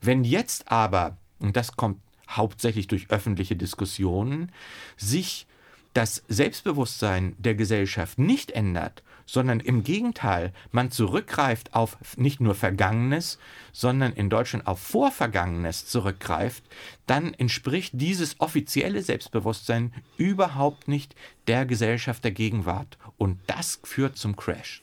Wenn 0.00 0.24
jetzt 0.24 0.70
aber, 0.70 1.16
und 1.38 1.56
das 1.56 1.76
kommt 1.76 2.00
hauptsächlich 2.28 2.86
durch 2.88 3.10
öffentliche 3.10 3.56
Diskussionen, 3.56 4.52
sich 4.96 5.46
das 5.94 6.22
Selbstbewusstsein 6.28 7.34
der 7.38 7.54
Gesellschaft 7.54 8.18
nicht 8.18 8.52
ändert, 8.52 9.02
sondern 9.30 9.60
im 9.60 9.84
Gegenteil, 9.84 10.52
man 10.72 10.90
zurückgreift 10.90 11.72
auf 11.74 11.96
nicht 12.16 12.40
nur 12.40 12.56
Vergangenes, 12.56 13.38
sondern 13.72 14.12
in 14.12 14.28
Deutschland 14.28 14.66
auf 14.66 14.80
Vorvergangenes 14.80 15.86
zurückgreift, 15.86 16.64
dann 17.06 17.32
entspricht 17.34 17.92
dieses 17.94 18.40
offizielle 18.40 19.02
Selbstbewusstsein 19.02 19.92
überhaupt 20.16 20.88
nicht 20.88 21.14
der 21.46 21.64
Gesellschaft 21.64 22.24
der 22.24 22.32
Gegenwart. 22.32 22.98
Und 23.18 23.38
das 23.46 23.78
führt 23.84 24.16
zum 24.16 24.34
Crash. 24.34 24.82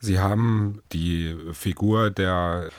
Sie 0.00 0.18
haben 0.18 0.82
die 0.92 1.36
Figur 1.52 2.10
der 2.10 2.70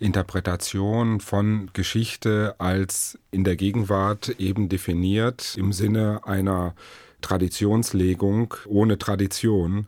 Interpretation 0.00 1.20
von 1.20 1.70
Geschichte 1.72 2.56
als 2.58 3.16
in 3.30 3.44
der 3.44 3.54
Gegenwart 3.54 4.40
eben 4.40 4.68
definiert 4.68 5.54
im 5.56 5.72
Sinne 5.72 6.22
einer 6.24 6.74
Traditionslegung 7.24 8.52
ohne 8.66 8.98
Tradition 8.98 9.86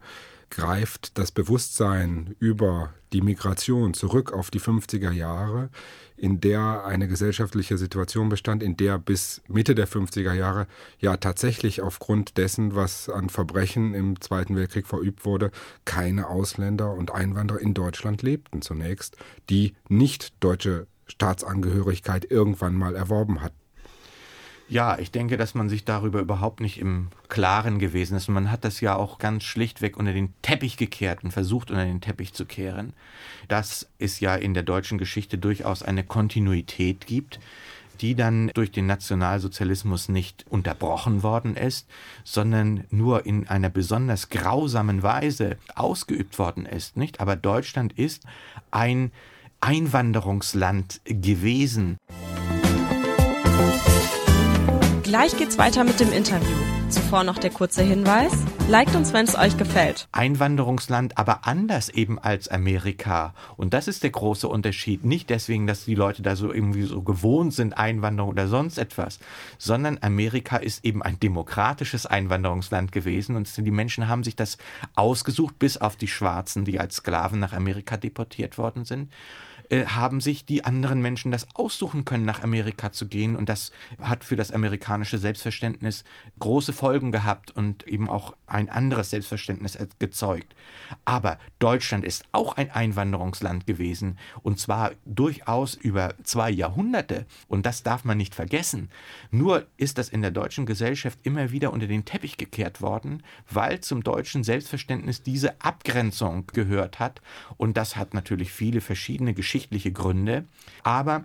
greift 0.49 1.19
das 1.19 1.33
Bewusstsein 1.33 2.35
über 2.38 2.95
die 3.12 3.21
Migration 3.21 3.93
zurück 3.93 4.33
auf 4.33 4.50
die 4.50 4.61
50er 4.61 5.11
Jahre, 5.11 5.69
in 6.16 6.40
der 6.40 6.87
eine 6.87 7.09
gesellschaftliche 7.09 7.76
Situation 7.76 8.31
bestand, 8.31 8.62
in 8.62 8.78
der 8.78 8.99
bis 8.99 9.43
Mitte 9.49 9.75
der 9.75 9.87
50er 9.87 10.33
Jahre 10.33 10.66
ja 10.99 11.19
tatsächlich 11.19 11.83
aufgrund 11.83 12.38
dessen, 12.38 12.75
was 12.75 13.11
an 13.11 13.28
Verbrechen 13.28 13.93
im 13.93 14.19
Zweiten 14.23 14.57
Weltkrieg 14.57 14.87
verübt 14.87 15.26
wurde, 15.26 15.50
keine 15.85 16.28
Ausländer 16.28 16.95
und 16.95 17.12
Einwanderer 17.12 17.61
in 17.61 17.75
Deutschland 17.75 18.23
lebten 18.23 18.62
zunächst, 18.62 19.19
die 19.50 19.75
nicht 19.90 20.33
deutsche 20.40 20.87
Staatsangehörigkeit 21.07 22.31
irgendwann 22.31 22.76
mal 22.76 22.97
erworben 22.97 23.43
hatten. 23.43 23.65
Ja, 24.68 24.99
ich 24.99 25.12
denke, 25.12 25.37
dass 25.37 25.54
man 25.54 25.68
sich 25.68 25.85
darüber 25.85 26.18
überhaupt 26.18 26.61
nicht 26.61 26.80
im 26.80 27.08
Klaren 27.28 27.78
gewesen 27.78 28.16
ist. 28.16 28.28
Und 28.28 28.35
man 28.35 28.50
hat 28.50 28.64
das 28.64 28.80
ja 28.80 28.96
auch 28.96 29.18
ganz 29.18 29.44
schlichtweg 29.44 29.96
unter 29.96 30.12
den 30.12 30.35
Teppich 30.42 30.76
gekehrt 30.76 31.23
und 31.23 31.30
versucht, 31.30 31.70
unter 31.70 31.85
den 31.85 32.00
Teppich 32.00 32.32
zu 32.32 32.46
kehren. 32.46 32.92
Dass 33.46 33.88
es 33.99 34.18
ja 34.18 34.35
in 34.35 34.54
der 34.54 34.64
deutschen 34.64 34.99
Geschichte 34.99 35.38
durchaus 35.38 35.85
eine 35.85 36.02
Kontinuität 36.02 37.06
gibt, 37.06 37.38
die 38.00 38.16
dann 38.16 38.50
durch 38.54 38.73
den 38.73 38.87
Nationalsozialismus 38.87 40.08
nicht 40.08 40.44
unterbrochen 40.50 41.23
worden 41.23 41.56
ist, 41.56 41.87
sondern 42.25 42.85
nur 42.90 43.25
in 43.25 43.46
einer 43.49 43.70
besonders 43.70 44.28
grausamen 44.30 45.02
Weise 45.02 45.56
ausgeübt 45.76 46.38
worden 46.38 46.66
ist, 46.66 46.96
nicht? 46.96 47.20
Aber 47.20 47.37
Deutschland 47.37 47.92
ist 47.92 48.25
ein 48.70 49.12
Einwanderungsland 49.61 51.00
gewesen. 51.04 51.96
Gleich 55.06 55.36
geht's 55.36 55.56
weiter 55.56 55.84
mit 55.84 56.00
dem 56.00 56.10
Interview. 56.12 56.56
Zuvor 56.88 57.25
noch 57.25 57.38
der 57.38 57.50
kurze 57.50 57.83
Hinweis. 57.83 58.33
Liked 58.69 58.95
uns, 58.95 59.12
wenn 59.12 59.25
es 59.25 59.37
euch 59.37 59.57
gefällt. 59.57 60.09
Einwanderungsland, 60.12 61.19
aber 61.19 61.45
anders 61.47 61.88
eben 61.88 62.21
als 62.21 62.47
Amerika. 62.47 63.35
Und 63.57 63.75
das 63.75 63.88
ist 63.88 64.05
der 64.05 64.11
große 64.11 64.47
Unterschied. 64.47 65.05
Nicht 65.05 65.28
deswegen, 65.31 65.66
dass 65.66 65.85
die 65.85 65.97
Leute 65.97 66.23
da 66.23 66.37
so 66.37 66.52
irgendwie 66.52 66.85
so 66.85 67.02
gewohnt 67.02 67.55
sind, 67.55 67.76
Einwanderung 67.76 68.31
oder 68.31 68.47
sonst 68.47 68.78
etwas, 68.78 69.19
sondern 69.59 69.99
Amerika 70.00 70.59
ist 70.59 70.85
eben 70.85 71.02
ein 71.02 71.19
demokratisches 71.19 72.07
Einwanderungsland 72.07 72.93
gewesen 72.93 73.35
und 73.35 73.57
die 73.57 73.71
Menschen 73.73 74.07
haben 74.07 74.23
sich 74.23 74.37
das 74.37 74.57
ausgesucht, 74.95 75.59
bis 75.59 75.76
auf 75.78 75.97
die 75.97 76.09
Schwarzen, 76.09 76.64
die 76.64 76.78
als 76.78 76.97
Sklaven 76.97 77.40
nach 77.40 77.52
Amerika 77.52 77.97
deportiert 77.97 78.59
worden 78.59 78.85
sind. 78.85 79.11
Äh, 79.69 79.87
haben 79.87 80.21
sich 80.21 80.45
die 80.45 80.64
anderen 80.64 81.02
Menschen 81.02 81.33
das 81.33 81.49
aussuchen 81.55 82.05
können, 82.05 82.25
nach 82.25 82.43
Amerika 82.43 82.93
zu 82.93 83.09
gehen. 83.09 83.35
Und 83.35 83.49
das 83.49 83.73
hat 84.00 84.23
für 84.23 84.37
das 84.37 84.52
amerikanische 84.52 85.19
Selbstverständnis 85.19 86.05
große 86.38 86.73
Folgen 86.76 87.11
gehabt 87.11 87.50
und 87.50 87.87
eben 87.88 88.09
auch 88.09 88.37
ein 88.47 88.68
anderes 88.68 89.11
Selbstverständnis 89.11 89.76
gezeugt. 89.99 90.54
Aber 91.04 91.38
Deutschland 91.59 92.04
ist 92.04 92.25
auch 92.33 92.56
ein 92.56 92.71
Einwanderungsland 92.71 93.66
gewesen 93.66 94.18
und 94.42 94.61
zwar 94.61 94.92
durchaus 95.04 95.75
über 95.75 96.14
zwei 96.23 96.50
Jahrhunderte. 96.50 97.26
Und 97.49 97.66
das 97.66 97.83
darf 97.83 98.04
man 98.04 98.18
nicht 98.18 98.35
vergessen. 98.35 98.90
Nur 99.30 99.66
ist 99.76 99.99
das 99.99 100.09
in 100.09 100.23
der 100.23 100.30
deutschen 100.30 100.66
Gesellschaft 100.66 101.18
immer 101.23 101.50
wieder 101.50 101.73
unter 101.73 101.87
den 101.87 102.04
Teppich 102.04 102.37
gekehrt 102.37 102.80
worden, 102.80 103.23
weil 103.50 103.80
zum 103.80 104.04
deutschen 104.04 104.45
Selbstverständnis 104.45 105.23
diese 105.23 105.61
Abgrenzung 105.61 106.47
gehört 106.52 107.00
hat. 107.00 107.21
Und 107.56 107.76
das 107.76 107.97
hat 107.97 108.14
natürlich 108.14 108.52
viele 108.52 108.80
verschiedene 108.80 109.35
geschichtliche 109.35 109.92
Gründe, 109.92 110.45
aber 110.83 111.25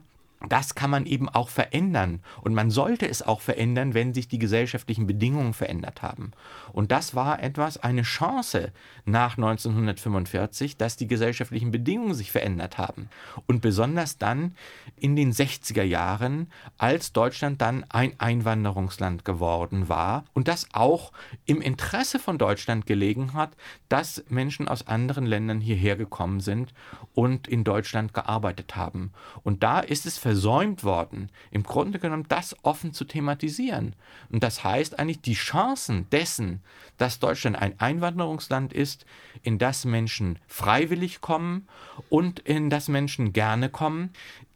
das 0.50 0.75
kann 0.75 0.89
man 0.89 1.05
eben 1.05 1.29
auch 1.29 1.50
verändern. 1.50 2.21
Und 2.41 2.53
man 2.53 2.71
sollte 2.71 3.07
es 3.07 3.21
auch 3.21 3.41
verändern, 3.41 3.93
wenn 3.93 4.13
sich 4.13 4.27
die 4.27 4.39
gesellschaftlichen 4.39 5.05
Bedingungen 5.05 5.53
verändert 5.53 6.01
haben. 6.01 6.31
Und 6.74 6.91
das 6.91 7.13
war 7.15 7.41
etwas, 7.43 7.77
eine 7.77 8.01
Chance 8.01 8.71
nach 9.05 9.38
1945, 9.38 10.77
dass 10.77 10.98
die 10.98 11.07
gesellschaftlichen 11.07 11.71
Bedingungen 11.71 12.15
sich 12.15 12.31
verändert 12.31 12.77
haben. 12.77 13.10
Und 13.45 13.62
besonders 13.62 14.17
dann 14.17 14.55
in 14.95 15.15
den 15.15 15.31
60er 15.31 15.83
Jahren, 15.83 16.51
als 16.77 17.13
Deutschland 17.13 17.62
dann 17.62 17.86
ein 17.89 18.19
Einwanderungsland 18.19 19.25
geworden 19.25 19.89
war 19.89 20.25
und 20.33 20.48
das 20.48 20.67
auch 20.74 21.12
im 21.45 21.62
Interesse 21.62 22.17
von 22.17 22.38
Deutschland 22.38 22.86
gelegen 22.86 23.33
hat, 23.33 23.55
dass 23.89 24.24
Menschen 24.29 24.67
aus 24.67 24.88
anderen 24.88 25.25
Ländern 25.25 25.62
hierher 25.62 25.95
gekommen 25.95 26.39
sind 26.39 26.74
und 27.13 27.48
in 27.48 27.63
Deutschland 27.63 28.13
gearbeitet 28.13 28.75
haben. 28.75 29.12
Und 29.43 29.63
da 29.63 29.79
ist 29.79 30.05
es 30.05 30.17
versäumt 30.31 30.85
worden, 30.85 31.29
im 31.51 31.63
Grunde 31.63 32.00
genommen 32.00 32.25
das 32.29 32.55
offen 32.63 32.93
zu 32.93 33.03
thematisieren. 33.03 33.95
Und 34.29 34.43
das 34.43 34.63
heißt 34.63 34.97
eigentlich, 34.97 35.19
die 35.19 35.33
Chancen 35.33 36.09
dessen, 36.09 36.61
dass 36.97 37.19
Deutschland 37.19 37.57
ein 37.57 37.77
Einwanderungsland 37.81 38.71
ist, 38.71 39.05
in 39.43 39.57
das 39.57 39.83
Menschen 39.83 40.39
freiwillig 40.47 41.19
kommen 41.19 41.67
und 42.09 42.39
in 42.39 42.69
das 42.69 42.88
Menschen 42.88 43.33
gerne 43.33 43.67
kommen, 43.67 44.11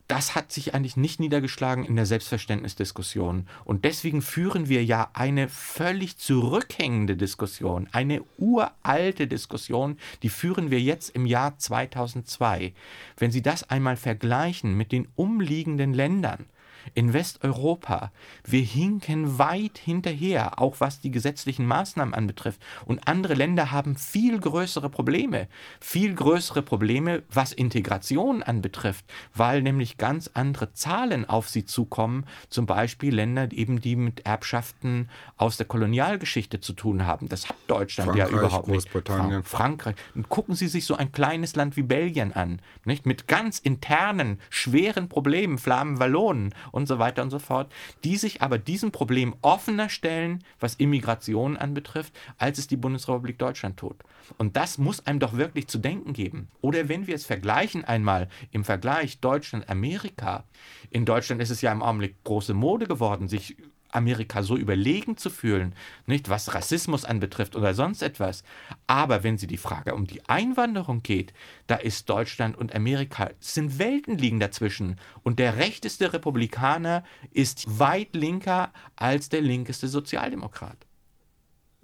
das 0.08 0.36
hat 0.36 0.52
sich 0.52 0.74
eigentlich 0.76 0.98
nicht 0.98 1.20
niedergeschlagen 1.20 1.84
in 1.84 1.96
der 1.96 2.06
Selbstverständnisdiskussion. 2.06 3.48
Und 3.64 3.86
deswegen 3.86 4.22
führen 4.22 4.70
wir 4.70 4.84
ja 4.84 5.10
eine 5.14 5.50
völlig 5.50 6.18
zurückhängende 6.18 7.18
Diskussion, 7.18 7.88
eine 7.92 8.22
uralte 8.38 9.28
Diskussion, 9.28 9.98
die 10.22 10.30
führen 10.30 10.70
wir 10.70 10.80
jetzt 10.80 11.10
im 11.10 11.26
Jahr 11.26 11.58
2002. 11.58 12.74
Wenn 13.18 13.32
Sie 13.32 13.42
das 13.42 13.70
einmal 13.70 13.98
vergleichen 13.98 14.76
mit 14.76 14.92
den 14.92 15.08
umliegenden 15.16 15.94
Ländern, 15.94 16.46
in 16.94 17.14
Westeuropa. 17.14 18.12
Wir 18.44 18.62
hinken 18.62 19.38
weit 19.38 19.78
hinterher, 19.78 20.60
auch 20.60 20.80
was 20.80 21.00
die 21.00 21.12
gesetzlichen 21.12 21.66
Maßnahmen 21.66 22.14
anbetrifft. 22.14 22.62
Und 22.86 23.08
andere 23.08 23.34
Länder 23.34 23.72
haben 23.72 23.96
viel 23.96 24.40
größere 24.40 24.90
Probleme, 24.90 25.48
viel 25.80 26.14
größere 26.14 26.62
Probleme, 26.62 27.24
was 27.32 27.52
Integration 27.52 28.44
anbetrifft, 28.44 29.06
weil 29.34 29.62
nämlich 29.62 29.98
ganz 29.98 30.30
andere 30.34 30.74
Zahlen 30.74 31.28
auf 31.28 31.50
sie 31.50 31.66
zukommen. 31.66 32.26
Zum 32.50 32.66
Beispiel 32.66 33.16
Länder 33.16 33.52
eben, 33.52 33.82
die 33.82 33.96
mit 33.96 34.26
Erbschaften 34.26 35.10
aus 35.38 35.58
der 35.58 35.66
Kolonialgeschichte 35.66 36.60
zu 36.60 36.74
tun 36.74 37.06
haben. 37.06 37.30
Das 37.30 37.50
hat 37.50 37.56
Deutschland 37.68 38.12
Frankreich, 38.12 38.32
ja 38.32 38.38
überhaupt 38.38 38.68
nicht. 38.68 38.92
Großbritannien. 38.92 39.44
Frankreich. 39.44 39.96
Und 40.14 40.30
gucken 40.30 40.56
Sie 40.56 40.68
sich 40.68 40.86
so 40.86 40.96
ein 40.96 41.12
kleines 41.12 41.56
Land 41.56 41.78
wie 41.78 41.84
Belgien 41.84 42.34
an, 42.34 42.62
nicht? 42.84 43.06
Mit 43.06 43.28
ganz 43.28 43.60
internen, 43.60 44.40
schweren 44.50 45.10
Problemen, 45.10 45.58
Flamen, 45.58 46.00
Wallonen 46.00 46.54
und 46.76 46.88
so 46.88 47.00
weiter 47.00 47.24
und 47.24 47.30
so 47.30 47.40
fort, 47.40 47.72
die 48.04 48.18
sich 48.18 48.42
aber 48.42 48.58
diesem 48.58 48.92
Problem 48.92 49.34
offener 49.42 49.88
stellen, 49.88 50.44
was 50.60 50.76
Immigration 50.76 51.56
anbetrifft, 51.56 52.14
als 52.38 52.58
es 52.60 52.68
die 52.68 52.76
Bundesrepublik 52.76 53.40
Deutschland 53.40 53.78
tut. 53.78 53.96
Und 54.38 54.58
das 54.58 54.78
muss 54.78 55.08
einem 55.08 55.20
doch 55.20 55.34
wirklich 55.34 55.68
zu 55.68 55.78
denken 55.78 56.12
geben. 56.12 56.50
Oder 56.60 56.90
wenn 56.90 57.08
wir 57.08 57.16
es 57.16 57.26
vergleichen 57.26 57.86
einmal 57.86 58.28
im 58.52 58.66
Vergleich 58.66 59.20
Deutschland-Amerika. 59.22 60.44
In 60.90 61.06
Deutschland 61.06 61.42
ist 61.42 61.50
es 61.50 61.62
ja 61.62 61.72
im 61.72 61.82
Augenblick 61.82 62.22
große 62.26 62.54
Mode 62.54 62.88
geworden, 62.88 63.30
sich 63.30 63.56
Amerika 63.96 64.44
so 64.44 64.58
überlegen 64.58 65.18
zu 65.18 65.30
fühlen, 65.30 65.74
nicht 66.06 66.30
was 66.30 66.54
Rassismus 66.54 67.06
anbetrifft 67.06 67.56
oder 67.56 67.74
sonst 67.74 68.02
etwas. 68.02 68.44
Aber 68.88 69.24
wenn 69.24 69.38
sie 69.38 69.48
die 69.48 69.58
Frage 69.58 69.96
um 69.96 70.08
die 70.08 70.28
Einwanderung 70.28 71.02
geht, 71.02 71.34
da 71.68 71.76
ist 71.76 72.10
Deutschland 72.10 72.58
und 72.58 72.76
Amerika 72.76 73.32
sind 73.40 73.80
Welten 73.80 74.18
liegen 74.18 74.40
dazwischen 74.40 74.98
und 75.24 75.40
der 75.40 75.58
rechteste 75.58 76.14
Republikaner 76.14 77.04
ist 77.32 77.80
weit 77.80 78.16
linker 78.16 78.72
als 78.96 79.30
der 79.30 79.42
linkeste 79.42 79.88
Sozialdemokrat. 79.88 80.78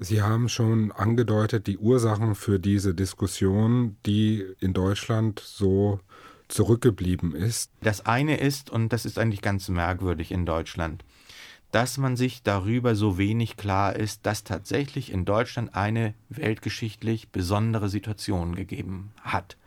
Sie 0.04 0.24
haben 0.24 0.50
schon 0.50 0.92
angedeutet, 0.92 1.68
die 1.68 1.78
Ursachen 1.78 2.34
für 2.34 2.60
diese 2.60 2.96
Diskussion, 2.96 3.98
die 4.08 4.44
in 4.60 4.74
Deutschland 4.74 5.40
so 5.40 6.00
zurückgeblieben 6.48 7.36
ist. 7.36 7.72
Das 7.82 8.06
eine 8.06 8.38
ist, 8.38 8.70
und 8.70 8.90
das 8.90 9.06
ist 9.06 9.20
eigentlich 9.20 9.42
ganz 9.42 9.70
merkwürdig 9.70 10.32
in 10.32 10.46
Deutschland, 10.46 11.06
dass 11.72 11.98
man 11.98 12.18
sich 12.18 12.44
darüber 12.44 12.96
so 12.96 13.18
wenig 13.18 13.58
klar 13.58 13.96
ist, 13.96 14.26
dass 14.26 14.44
tatsächlich 14.44 15.12
in 15.12 15.26
Deutschland 15.26 15.74
eine 15.74 16.14
weltgeschichtlich 16.30 17.30
besondere 17.30 17.90
Situation 17.90 18.56
gegeben 18.56 19.12
hat. 19.24 19.58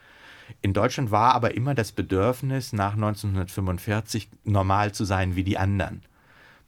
In 0.61 0.75
Deutschland 0.75 1.11
war 1.11 1.35
aber 1.35 1.55
immer 1.55 1.75
das 1.75 1.93
Bedürfnis, 1.93 2.75
nach 2.75 2.95
1945 2.95 4.29
normal 4.45 4.93
zu 4.93 5.05
sein 5.05 5.37
wie 5.37 5.45
die 5.45 5.57
anderen. 5.57 6.03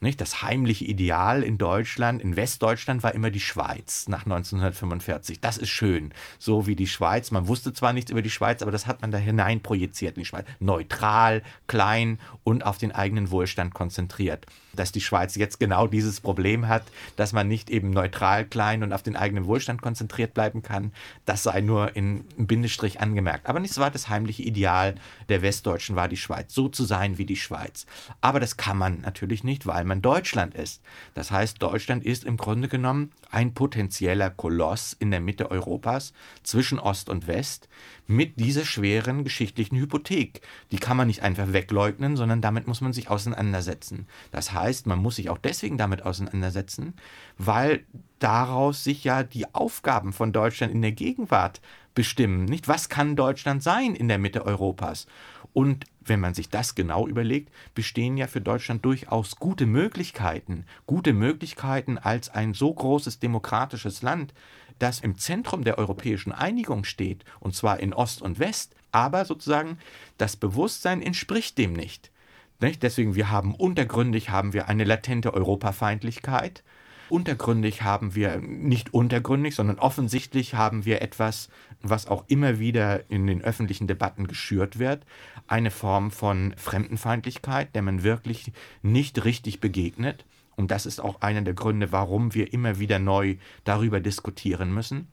Nicht? 0.01 0.21
Das 0.21 0.43
heimliche 0.43 0.85
Ideal 0.85 1.43
in 1.43 1.57
Deutschland, 1.57 2.21
in 2.21 2.37
Westdeutschland 2.37 3.03
war 3.03 3.15
immer 3.15 3.31
die 3.31 3.41
Schweiz 3.41 4.09
nach 4.09 4.25
1945. 4.25 5.41
Das 5.41 5.57
ist 5.57 5.71
schön. 5.71 6.13
So 6.39 6.67
wie 6.67 6.77
die 6.77 6.87
Schweiz. 6.87 7.31
Man 7.31 7.49
wusste 7.49 7.73
zwar 7.73 7.95
nichts 7.95 8.11
über 8.11 8.21
die 8.21 8.31
Schweiz, 8.31 8.61
aber 8.61 8.71
das 8.71 8.87
hat 8.87 9.01
man 9.01 9.11
da 9.11 9.17
hinein 9.17 9.63
projiziert 9.63 10.17
in 10.17 10.23
die 10.23 10.27
Schweiz. 10.27 10.47
Neutral, 10.61 11.43
klein 11.67 12.19
und 12.45 12.65
auf 12.65 12.77
den 12.77 12.93
eigenen 12.93 13.31
Wohlstand 13.31 13.73
konzentriert 13.73 14.47
dass 14.79 14.93
die 14.93 15.01
Schweiz 15.01 15.35
jetzt 15.37 15.59
genau 15.59 15.87
dieses 15.87 16.21
Problem 16.21 16.69
hat, 16.69 16.85
dass 17.17 17.33
man 17.33 17.49
nicht 17.49 17.71
eben 17.71 17.91
neutral, 17.91 18.45
klein 18.45 18.83
und 18.83 18.93
auf 18.93 19.03
den 19.03 19.17
eigenen 19.17 19.47
Wohlstand 19.47 19.83
konzentriert 19.83 20.35
bleiben 20.35 20.63
kann. 20.63 20.93
Das 21.25 21.43
sei 21.43 21.61
nur 21.61 21.97
in 21.97 22.25
Bindestrich 22.37 23.01
angemerkt. 23.01 23.47
Aber 23.47 23.61
nichts 23.61 23.79
war 23.79 23.91
das 23.91 24.09
heimliche 24.09 24.43
Ideal 24.43 24.95
der 25.29 25.43
Westdeutschen 25.43 25.97
war 25.97 26.09
die 26.09 26.17
Schweiz, 26.17 26.55
so 26.55 26.69
zu 26.69 26.85
sein 26.85 27.19
wie 27.19 27.27
die 27.27 27.37
Schweiz. 27.37 27.87
Aber 28.21 28.41
das 28.41 28.57
kann 28.57 28.77
man 28.77 29.01
natürlich 29.01 29.45
nicht, 29.45 29.67
weil 29.67 29.85
man 29.85 30.03
Deutschland 30.03 30.55
ist. 30.55 30.83
Das 31.15 31.31
heißt, 31.31 31.63
Deutschland 31.63 32.05
ist 32.05 32.25
im 32.25 32.37
Grunde 32.37 32.69
genommen 32.69 33.13
ein 33.31 33.55
potenzieller 33.55 34.31
Koloss 34.31 34.93
in 34.99 35.11
der 35.11 35.21
Mitte 35.21 35.51
Europas 35.51 36.13
zwischen 36.43 36.79
Ost 36.79 37.09
und 37.09 37.27
West 37.27 37.69
mit 38.07 38.39
dieser 38.39 38.65
schweren 38.65 39.25
geschichtlichen 39.25 39.77
Hypothek. 39.77 40.41
Die 40.71 40.79
kann 40.79 40.97
man 40.97 41.09
nicht 41.09 41.23
einfach 41.23 41.53
wegleugnen, 41.53 42.17
sondern 42.17 42.41
damit 42.41 42.67
muss 42.67 42.81
man 42.81 42.93
sich 42.93 43.11
auseinandersetzen. 43.11 44.07
Das 44.31 44.53
heißt, 44.67 44.87
man 44.87 44.99
muss 44.99 45.17
sich 45.17 45.31
auch 45.31 45.39
deswegen 45.39 45.79
damit 45.79 46.03
auseinandersetzen, 46.03 46.95
weil 47.39 47.85
daraus 48.19 48.83
sich 48.83 49.05
ja 49.05 49.23
die 49.23 49.55
Aufgaben 49.55 50.13
von 50.13 50.33
Deutschland 50.33 50.73
in 50.73 50.83
der 50.83 50.93
Gegenwart 50.93 51.61
bestimmen. 51.95 52.45
Nicht, 52.45 52.67
was 52.69 52.89
kann 52.89 53.17
Deutschland 53.17 53.63
sein 53.63 53.95
in 53.95 54.09
der 54.09 54.19
Mitte 54.19 54.45
Europas? 54.45 55.07
Und 55.53 55.85
wenn 56.01 56.21
man 56.21 56.35
sich 56.35 56.51
das 56.51 56.75
genau 56.75 57.07
überlegt, 57.07 57.51
bestehen 57.75 58.17
ja 58.17 58.27
für 58.27 58.41
Deutschland 58.41 58.85
durchaus 58.85 59.37
gute 59.37 59.67
Möglichkeiten, 59.67 60.67
gute 60.87 61.13
Möglichkeiten 61.13 61.97
als 61.97 62.29
ein 62.29 62.53
so 62.53 62.75
großes 62.75 63.21
demokratisches 63.21 64.03
Land, 64.03 64.35
das 64.79 65.01
im 65.01 65.17
Zentrum 65.17 65.65
der 65.65 65.79
europäischen 65.79 66.33
Einigung 66.33 66.85
steht, 66.85 67.25
und 67.41 67.55
zwar 67.55 67.81
in 67.81 67.95
Ost 67.95 68.21
und 68.21 68.39
West, 68.39 68.75
aber 68.93 69.25
sozusagen 69.25 69.79
das 70.19 70.37
Bewusstsein 70.37 71.01
entspricht 71.01 71.57
dem 71.57 71.73
nicht. 71.73 72.11
Nicht? 72.61 72.83
Deswegen, 72.83 73.15
wir 73.15 73.31
haben 73.31 73.55
untergründig 73.55 74.31
haben 74.31 74.53
wir 74.53 74.69
eine 74.69 74.85
latente 74.85 75.35
Europafeindlichkeit. 75.35 76.63
Untergründig 77.09 77.83
haben 77.83 78.15
wir, 78.17 78.39
nicht 78.39 78.93
untergründig, 78.93 79.55
sondern 79.55 79.79
offensichtlich 79.79 80.55
haben 80.55 80.85
wir 80.85 81.03
etwas, 81.03 81.49
was 81.81 82.09
auch 82.09 82.25
immer 82.27 82.59
wieder 82.59 83.09
in 83.11 83.27
den 83.27 83.43
öffentlichen 83.43 83.87
Debatten 83.87 84.27
geschürt 84.27 84.79
wird, 84.79 85.05
eine 85.47 85.71
Form 85.71 86.11
von 86.11 86.55
Fremdenfeindlichkeit, 86.57 87.75
der 87.75 87.83
man 87.83 88.03
wirklich 88.03 88.53
nicht 88.83 89.25
richtig 89.25 89.61
begegnet. 89.61 90.25
Und 90.57 90.71
das 90.71 90.87
ist 90.87 91.01
auch 91.01 91.21
einer 91.21 91.43
der 91.43 91.55
Gründe, 91.55 91.93
warum 91.93 92.35
wir 92.35 92.53
immer 92.53 92.81
wieder 92.81 92.99
neu 92.99 93.37
darüber 93.65 94.01
diskutieren 94.01 94.75
müssen. 94.75 95.09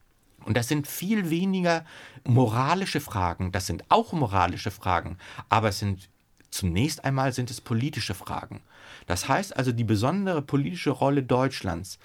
Und 0.46 0.58
das 0.58 0.68
sind 0.68 0.88
viel 0.88 1.30
weniger 1.30 1.86
moralische 2.26 3.00
Fragen, 3.00 3.52
das 3.52 3.68
sind 3.68 3.84
auch 3.90 4.14
moralische 4.14 4.72
Fragen, 4.72 5.18
aber 5.50 5.70
es 5.70 5.80
sind 5.80 6.10
zunächst 6.54 7.04
einmal 7.04 7.34
sind 7.34 7.52
es 7.52 7.62
politische 7.62 8.14
Fragen. 8.14 8.62
Das 9.08 9.28
heißt 9.28 9.58
also, 9.58 9.72
die 9.72 9.84
besondere 9.84 10.42
politische 10.42 10.92
Rolle 10.92 11.24
Deutschlands, 11.24 12.00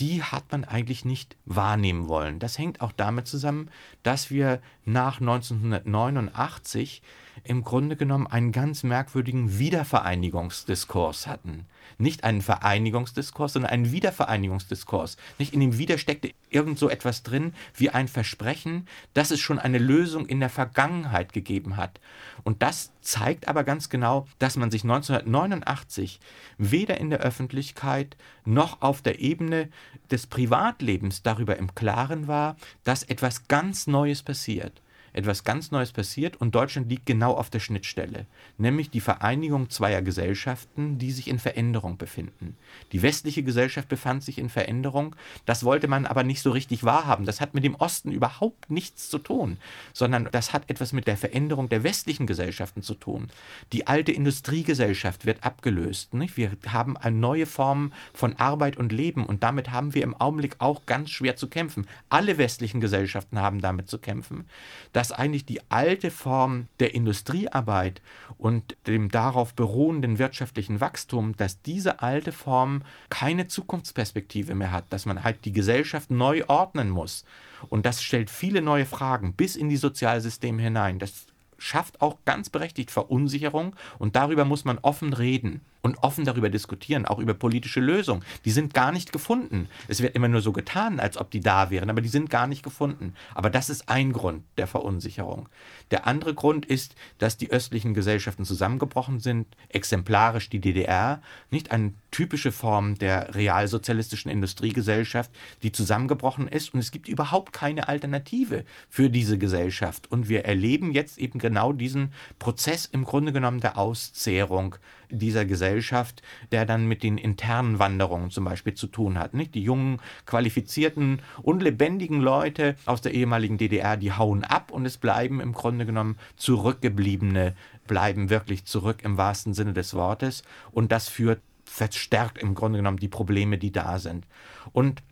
die 0.00 0.22
hat 0.22 0.50
man 0.50 0.64
eigentlich 0.64 1.04
nicht 1.04 1.36
wahrnehmen 1.44 2.08
wollen. 2.08 2.38
Das 2.38 2.58
hängt 2.58 2.80
auch 2.80 2.92
damit 2.92 3.26
zusammen, 3.26 3.70
dass 4.02 4.30
wir 4.30 4.60
nach 4.84 5.20
1989 5.20 7.02
im 7.44 7.64
Grunde 7.64 7.96
genommen 7.96 8.26
einen 8.26 8.52
ganz 8.52 8.82
merkwürdigen 8.82 9.58
Wiedervereinigungsdiskurs 9.58 11.26
hatten. 11.26 11.66
Nicht 11.98 12.24
einen 12.24 12.42
Vereinigungsdiskurs, 12.42 13.54
sondern 13.54 13.72
einen 13.72 13.92
Wiedervereinigungsdiskurs. 13.92 15.16
Nicht 15.38 15.52
in 15.52 15.60
dem 15.60 15.78
Wieder 15.78 15.98
steckte 15.98 16.32
irgend 16.50 16.78
so 16.78 16.88
etwas 16.88 17.22
drin 17.22 17.54
wie 17.74 17.90
ein 17.90 18.08
Versprechen, 18.08 18.86
dass 19.14 19.30
es 19.30 19.40
schon 19.40 19.58
eine 19.58 19.78
Lösung 19.78 20.26
in 20.26 20.40
der 20.40 20.50
Vergangenheit 20.50 21.32
gegeben 21.32 21.76
hat. 21.76 22.00
Und 22.44 22.62
das 22.62 22.92
zeigt 23.00 23.48
aber 23.48 23.64
ganz 23.64 23.88
genau, 23.88 24.26
dass 24.38 24.56
man 24.56 24.70
sich 24.70 24.82
1989 24.84 26.20
weder 26.58 26.98
in 26.98 27.10
der 27.10 27.20
Öffentlichkeit 27.20 28.16
noch 28.44 28.82
auf 28.82 29.02
der 29.02 29.20
Ebene 29.20 29.68
des 30.10 30.26
Privatlebens 30.26 31.22
darüber 31.22 31.56
im 31.56 31.74
Klaren 31.74 32.28
war, 32.28 32.56
dass 32.84 33.02
etwas 33.02 33.48
ganz 33.48 33.86
Neues 33.86 34.22
passiert 34.22 34.71
etwas 35.12 35.44
ganz 35.44 35.70
Neues 35.70 35.92
passiert 35.92 36.36
und 36.36 36.54
Deutschland 36.54 36.88
liegt 36.88 37.06
genau 37.06 37.34
auf 37.34 37.50
der 37.50 37.60
Schnittstelle, 37.60 38.26
nämlich 38.58 38.90
die 38.90 39.00
Vereinigung 39.00 39.70
zweier 39.70 40.02
Gesellschaften, 40.02 40.98
die 40.98 41.10
sich 41.10 41.28
in 41.28 41.38
Veränderung 41.38 41.96
befinden. 41.96 42.56
Die 42.92 43.02
westliche 43.02 43.42
Gesellschaft 43.42 43.88
befand 43.88 44.22
sich 44.22 44.38
in 44.38 44.48
Veränderung, 44.48 45.16
das 45.44 45.64
wollte 45.64 45.88
man 45.88 46.06
aber 46.06 46.22
nicht 46.22 46.42
so 46.42 46.50
richtig 46.50 46.84
wahrhaben. 46.84 47.26
Das 47.26 47.40
hat 47.40 47.54
mit 47.54 47.64
dem 47.64 47.74
Osten 47.74 48.12
überhaupt 48.12 48.70
nichts 48.70 49.10
zu 49.10 49.18
tun, 49.18 49.58
sondern 49.92 50.28
das 50.32 50.52
hat 50.52 50.68
etwas 50.70 50.92
mit 50.92 51.06
der 51.06 51.16
Veränderung 51.16 51.68
der 51.68 51.82
westlichen 51.82 52.26
Gesellschaften 52.26 52.82
zu 52.82 52.94
tun. 52.94 53.28
Die 53.72 53.86
alte 53.86 54.12
Industriegesellschaft 54.12 55.26
wird 55.26 55.44
abgelöst. 55.44 56.14
Nicht? 56.14 56.36
Wir 56.36 56.52
haben 56.68 56.96
eine 56.96 57.16
neue 57.16 57.46
Form 57.46 57.92
von 58.14 58.36
Arbeit 58.36 58.76
und 58.76 58.92
Leben 58.92 59.26
und 59.26 59.42
damit 59.42 59.70
haben 59.70 59.94
wir 59.94 60.02
im 60.02 60.14
Augenblick 60.14 60.56
auch 60.58 60.86
ganz 60.86 61.10
schwer 61.10 61.36
zu 61.36 61.48
kämpfen. 61.48 61.86
Alle 62.08 62.38
westlichen 62.38 62.80
Gesellschaften 62.80 63.38
haben 63.38 63.60
damit 63.60 63.88
zu 63.88 63.98
kämpfen. 63.98 64.46
Das 64.92 65.01
dass 65.02 65.10
eigentlich 65.10 65.44
die 65.44 65.58
alte 65.68 66.12
Form 66.12 66.68
der 66.78 66.94
Industriearbeit 66.94 68.00
und 68.38 68.76
dem 68.86 69.10
darauf 69.10 69.52
beruhenden 69.52 70.20
wirtschaftlichen 70.20 70.80
Wachstum, 70.80 71.36
dass 71.36 71.60
diese 71.60 71.98
alte 71.98 72.30
Form 72.30 72.82
keine 73.10 73.48
Zukunftsperspektive 73.48 74.54
mehr 74.54 74.70
hat, 74.70 74.84
dass 74.90 75.04
man 75.04 75.24
halt 75.24 75.44
die 75.44 75.50
Gesellschaft 75.50 76.12
neu 76.12 76.44
ordnen 76.46 76.88
muss. 76.88 77.24
Und 77.68 77.84
das 77.84 78.00
stellt 78.00 78.30
viele 78.30 78.62
neue 78.62 78.86
Fragen 78.86 79.32
bis 79.32 79.56
in 79.56 79.68
die 79.68 79.76
Sozialsysteme 79.76 80.62
hinein. 80.62 81.00
Das 81.00 81.26
schafft 81.58 82.00
auch 82.00 82.18
ganz 82.24 82.48
berechtigt 82.48 82.92
Verunsicherung 82.92 83.74
und 83.98 84.14
darüber 84.14 84.44
muss 84.44 84.64
man 84.64 84.78
offen 84.78 85.14
reden 85.14 85.62
und 85.82 85.98
offen 86.02 86.24
darüber 86.24 86.48
diskutieren, 86.48 87.06
auch 87.06 87.18
über 87.18 87.34
politische 87.34 87.80
Lösungen. 87.80 88.24
Die 88.44 88.52
sind 88.52 88.72
gar 88.72 88.92
nicht 88.92 89.12
gefunden. 89.12 89.68
Es 89.88 90.00
wird 90.00 90.14
immer 90.14 90.28
nur 90.28 90.40
so 90.40 90.52
getan, 90.52 91.00
als 91.00 91.18
ob 91.18 91.30
die 91.30 91.40
da 91.40 91.70
wären, 91.70 91.90
aber 91.90 92.00
die 92.00 92.08
sind 92.08 92.30
gar 92.30 92.46
nicht 92.46 92.62
gefunden. 92.62 93.14
Aber 93.34 93.50
das 93.50 93.68
ist 93.68 93.88
ein 93.88 94.12
Grund 94.12 94.44
der 94.56 94.68
Verunsicherung. 94.68 95.48
Der 95.90 96.06
andere 96.06 96.34
Grund 96.34 96.64
ist, 96.64 96.94
dass 97.18 97.36
die 97.36 97.50
östlichen 97.50 97.94
Gesellschaften 97.94 98.44
zusammengebrochen 98.44 99.18
sind, 99.18 99.48
exemplarisch 99.68 100.48
die 100.48 100.60
DDR, 100.60 101.20
nicht 101.50 101.72
eine 101.72 101.92
typische 102.12 102.52
Form 102.52 102.96
der 102.96 103.34
realsozialistischen 103.34 104.30
Industriegesellschaft, 104.30 105.30
die 105.62 105.72
zusammengebrochen 105.72 106.46
ist 106.46 106.72
und 106.74 106.80
es 106.80 106.92
gibt 106.92 107.08
überhaupt 107.08 107.52
keine 107.52 107.88
Alternative 107.88 108.64
für 108.88 109.10
diese 109.10 109.38
Gesellschaft. 109.38 110.10
Und 110.12 110.28
wir 110.28 110.44
erleben 110.44 110.92
jetzt 110.92 111.18
eben 111.18 111.40
genau 111.40 111.72
diesen 111.72 112.12
Prozess 112.38 112.86
im 112.86 113.04
Grunde 113.04 113.32
genommen 113.32 113.60
der 113.60 113.78
Auszehrung 113.78 114.76
dieser 115.18 115.44
Gesellschaft, 115.44 116.22
der 116.50 116.66
dann 116.66 116.86
mit 116.86 117.02
den 117.02 117.18
internen 117.18 117.78
Wanderungen 117.78 118.30
zum 118.30 118.44
Beispiel 118.44 118.74
zu 118.74 118.86
tun 118.86 119.18
hat. 119.18 119.34
Nicht? 119.34 119.54
Die 119.54 119.62
jungen, 119.62 120.00
qualifizierten 120.26 121.20
und 121.42 121.62
lebendigen 121.62 122.20
Leute 122.20 122.76
aus 122.86 123.00
der 123.02 123.14
ehemaligen 123.14 123.58
DDR, 123.58 123.96
die 123.96 124.12
hauen 124.12 124.44
ab 124.44 124.70
und 124.72 124.86
es 124.86 124.98
bleiben 124.98 125.40
im 125.40 125.52
Grunde 125.52 125.86
genommen 125.86 126.16
zurückgebliebene, 126.36 127.54
bleiben 127.86 128.30
wirklich 128.30 128.64
zurück 128.64 129.02
im 129.02 129.16
wahrsten 129.16 129.54
Sinne 129.54 129.72
des 129.72 129.94
Wortes. 129.94 130.42
Und 130.70 130.92
das 130.92 131.08
führt 131.08 131.40
verstärkt 131.64 132.38
im 132.38 132.54
Grunde 132.54 132.78
genommen 132.78 132.98
die 132.98 133.08
Probleme, 133.08 133.58
die 133.58 133.72
da 133.72 133.98
sind. 133.98 134.26
Und 134.72 135.02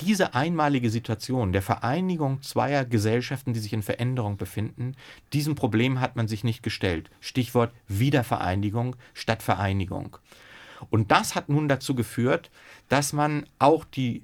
diese 0.00 0.34
einmalige 0.34 0.90
Situation 0.90 1.52
der 1.52 1.62
Vereinigung 1.62 2.42
zweier 2.42 2.84
Gesellschaften, 2.84 3.52
die 3.52 3.60
sich 3.60 3.72
in 3.72 3.82
Veränderung 3.82 4.36
befinden, 4.36 4.96
diesem 5.32 5.54
Problem 5.54 6.00
hat 6.00 6.16
man 6.16 6.28
sich 6.28 6.44
nicht 6.44 6.62
gestellt. 6.62 7.10
Stichwort 7.20 7.72
Wiedervereinigung 7.88 8.96
statt 9.14 9.42
Vereinigung. 9.42 10.16
Und 10.90 11.10
das 11.10 11.34
hat 11.34 11.48
nun 11.48 11.68
dazu 11.68 11.94
geführt, 11.94 12.50
dass 12.88 13.12
man 13.12 13.46
auch 13.58 13.84
die 13.84 14.22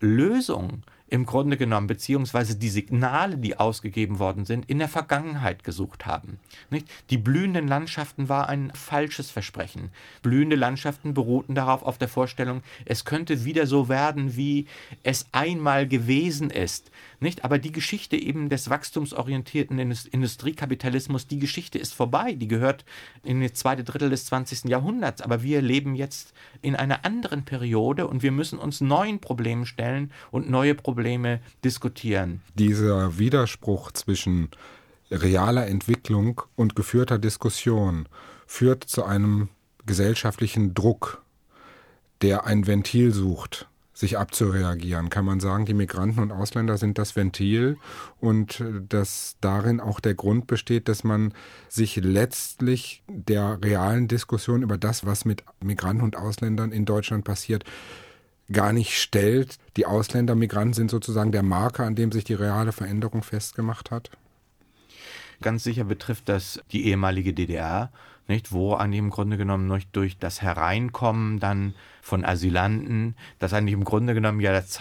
Lösung 0.00 0.82
im 1.12 1.26
Grunde 1.26 1.58
genommen, 1.58 1.88
beziehungsweise 1.88 2.56
die 2.56 2.70
Signale, 2.70 3.36
die 3.36 3.58
ausgegeben 3.58 4.18
worden 4.18 4.46
sind, 4.46 4.64
in 4.70 4.78
der 4.78 4.88
Vergangenheit 4.88 5.62
gesucht 5.62 6.06
haben. 6.06 6.38
Nicht? 6.70 6.88
Die 7.10 7.18
blühenden 7.18 7.68
Landschaften 7.68 8.30
war 8.30 8.48
ein 8.48 8.72
falsches 8.74 9.30
Versprechen. 9.30 9.90
Blühende 10.22 10.56
Landschaften 10.56 11.12
beruhten 11.12 11.54
darauf 11.54 11.82
auf 11.82 11.98
der 11.98 12.08
Vorstellung, 12.08 12.62
es 12.86 13.04
könnte 13.04 13.44
wieder 13.44 13.66
so 13.66 13.90
werden, 13.90 14.36
wie 14.36 14.66
es 15.02 15.26
einmal 15.32 15.86
gewesen 15.86 16.48
ist. 16.48 16.90
Nicht? 17.20 17.44
Aber 17.44 17.58
die 17.58 17.72
Geschichte 17.72 18.16
eben 18.16 18.48
des 18.48 18.70
wachstumsorientierten 18.70 19.78
Industriekapitalismus, 19.78 21.26
die 21.26 21.38
Geschichte 21.38 21.78
ist 21.78 21.92
vorbei. 21.92 22.32
Die 22.32 22.48
gehört 22.48 22.86
in 23.22 23.42
das 23.42 23.52
zweite 23.52 23.84
Drittel 23.84 24.08
des 24.08 24.24
20. 24.24 24.64
Jahrhunderts. 24.64 25.20
Aber 25.20 25.42
wir 25.42 25.60
leben 25.60 25.94
jetzt 25.94 26.32
in 26.62 26.74
einer 26.74 27.04
anderen 27.04 27.44
Periode 27.44 28.06
und 28.06 28.22
wir 28.22 28.32
müssen 28.32 28.58
uns 28.58 28.80
neuen 28.80 29.18
Problemen 29.20 29.66
stellen 29.66 30.10
und 30.30 30.48
neue 30.48 30.74
Probleme 30.74 31.01
diskutieren. 31.64 32.40
Dieser 32.54 33.18
Widerspruch 33.18 33.92
zwischen 33.92 34.48
realer 35.10 35.66
Entwicklung 35.66 36.42
und 36.56 36.74
geführter 36.74 37.18
Diskussion 37.18 38.08
führt 38.46 38.84
zu 38.84 39.04
einem 39.04 39.48
gesellschaftlichen 39.86 40.74
Druck, 40.74 41.22
der 42.22 42.46
ein 42.46 42.66
Ventil 42.66 43.12
sucht, 43.12 43.68
sich 43.92 44.18
abzureagieren. 44.18 45.10
Kann 45.10 45.24
man 45.24 45.40
sagen, 45.40 45.66
die 45.66 45.74
Migranten 45.74 46.20
und 46.20 46.32
Ausländer 46.32 46.78
sind 46.78 46.98
das 46.98 47.14
Ventil 47.14 47.76
und 48.20 48.60
äh, 48.60 48.80
dass 48.88 49.36
darin 49.40 49.80
auch 49.80 50.00
der 50.00 50.14
Grund 50.14 50.46
besteht, 50.46 50.88
dass 50.88 51.04
man 51.04 51.34
sich 51.68 51.96
letztlich 51.96 53.02
der 53.08 53.58
realen 53.62 54.08
Diskussion 54.08 54.62
über 54.62 54.78
das, 54.78 55.04
was 55.04 55.24
mit 55.24 55.44
Migranten 55.62 56.02
und 56.02 56.16
Ausländern 56.16 56.72
in 56.72 56.84
Deutschland 56.84 57.24
passiert, 57.24 57.64
gar 58.52 58.72
nicht 58.72 58.98
stellt. 58.98 59.58
Die 59.76 59.86
Ausländer, 59.86 60.34
Migranten 60.34 60.74
sind 60.74 60.90
sozusagen 60.90 61.32
der 61.32 61.42
Marker, 61.42 61.84
an 61.84 61.94
dem 61.94 62.12
sich 62.12 62.24
die 62.24 62.34
reale 62.34 62.72
Veränderung 62.72 63.22
festgemacht 63.22 63.90
hat. 63.90 64.10
Ganz 65.40 65.64
sicher 65.64 65.84
betrifft 65.84 66.28
das 66.28 66.60
die 66.70 66.86
ehemalige 66.86 67.34
DDR, 67.34 67.90
nicht, 68.28 68.52
wo 68.52 68.74
eigentlich 68.74 69.00
im 69.00 69.10
Grunde 69.10 69.36
genommen 69.36 69.66
noch 69.66 69.80
durch 69.92 70.16
das 70.18 70.40
Hereinkommen 70.40 71.40
dann 71.40 71.74
von 72.00 72.24
Asylanten, 72.24 73.16
das 73.38 73.52
eigentlich 73.52 73.74
im 73.74 73.84
Grunde 73.84 74.14
genommen 74.14 74.40
ja 74.40 74.52
das 74.52 74.80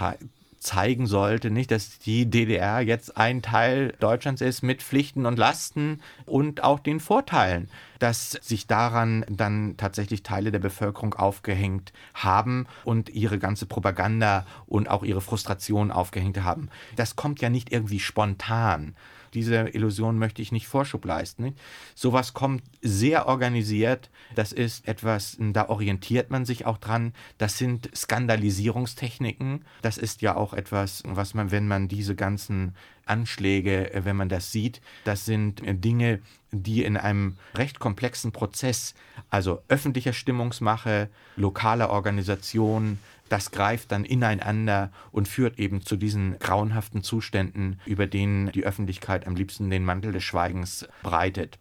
zeigen 0.62 1.08
sollte, 1.08 1.50
nicht, 1.50 1.72
dass 1.72 1.98
die 1.98 2.30
DDR 2.30 2.82
jetzt 2.82 3.18
ein 3.18 3.42
Teil 3.42 3.96
Deutschlands 4.00 4.42
ist 4.42 4.62
mit 4.62 4.84
Pflichten 4.84 5.26
und 5.26 5.38
Lasten 5.38 6.02
und 6.26 6.64
auch 6.64 6.80
den 6.80 7.00
Vorteilen, 7.00 7.68
dass 7.98 8.32
sich 8.32 8.68
daran 8.68 9.26
dann 9.28 9.76
tatsächlich 9.78 10.22
Teile 10.22 10.52
der 10.52 10.60
Bevölkerung 10.60 11.16
aufgehängt 11.16 11.94
haben 12.14 12.68
und 12.84 13.10
ihre 13.10 13.40
ganze 13.40 13.66
Propaganda 13.66 14.46
und 14.68 14.88
auch 14.88 15.04
ihre 15.04 15.22
Frustration 15.22 15.92
aufgehängt 15.92 16.42
haben. 16.44 16.70
Das 16.96 17.16
kommt 17.16 17.42
ja 17.42 17.50
nicht 17.50 17.72
irgendwie 17.72 18.00
spontan, 18.00 18.96
diese 19.34 19.70
Illusion 19.70 20.18
möchte 20.18 20.42
ich 20.42 20.52
nicht 20.52 20.68
Vorschub 20.68 21.06
leisten. 21.06 21.56
Sowas 21.96 22.34
kommt 22.34 22.64
sehr 22.82 23.28
organisiert. 23.28 24.10
Das 24.36 24.52
ist 24.52 24.88
etwas, 24.88 25.38
da 25.40 25.70
orientiert 25.70 26.30
man 26.30 26.46
sich 26.46 26.66
auch 26.66 26.78
dran. 26.78 27.14
Das 27.38 27.58
sind 27.58 27.90
Skandalisierungstechniken. 27.96 29.66
Das 29.82 29.98
ist 29.98 30.22
ja 30.22 30.36
auch 30.36 30.54
etwas, 30.54 31.04
was 31.06 31.34
man, 31.34 31.52
wenn 31.52 31.68
man 31.68 31.88
diese 31.88 32.16
ganzen 32.16 32.76
Anschläge, 33.06 33.94
äh, 33.94 34.06
wenn 34.06 34.16
man 34.16 34.30
das 34.30 34.52
sieht, 34.52 34.82
das 35.04 35.26
sind 35.26 35.62
Dinge, 35.66 36.20
die 36.52 36.84
in 36.84 36.98
einem 36.98 37.38
recht 37.56 37.80
komplexen 37.80 38.32
Prozess, 38.32 38.94
also 39.30 39.62
öffentlicher 39.68 40.14
Stimmungsmache, 40.14 41.10
lokaler 41.36 41.90
Organisation, 41.90 43.00
das 43.32 43.52
greift 43.52 43.92
dann 43.92 44.04
ineinander 44.04 44.92
und 45.12 45.28
führt 45.28 45.58
eben 45.58 45.82
zu 45.82 45.96
diesen 45.96 46.38
grauenhaften 46.40 47.02
Zuständen, 47.02 47.80
über 47.86 48.06
denen 48.06 48.52
die 48.52 48.66
Öffentlichkeit 48.66 49.26
am 49.26 49.36
liebsten 49.36 49.70
den 49.70 49.86
Mantel 49.86 50.12
des 50.12 50.24
Schweigens 50.24 50.88
breitet. 51.02 51.58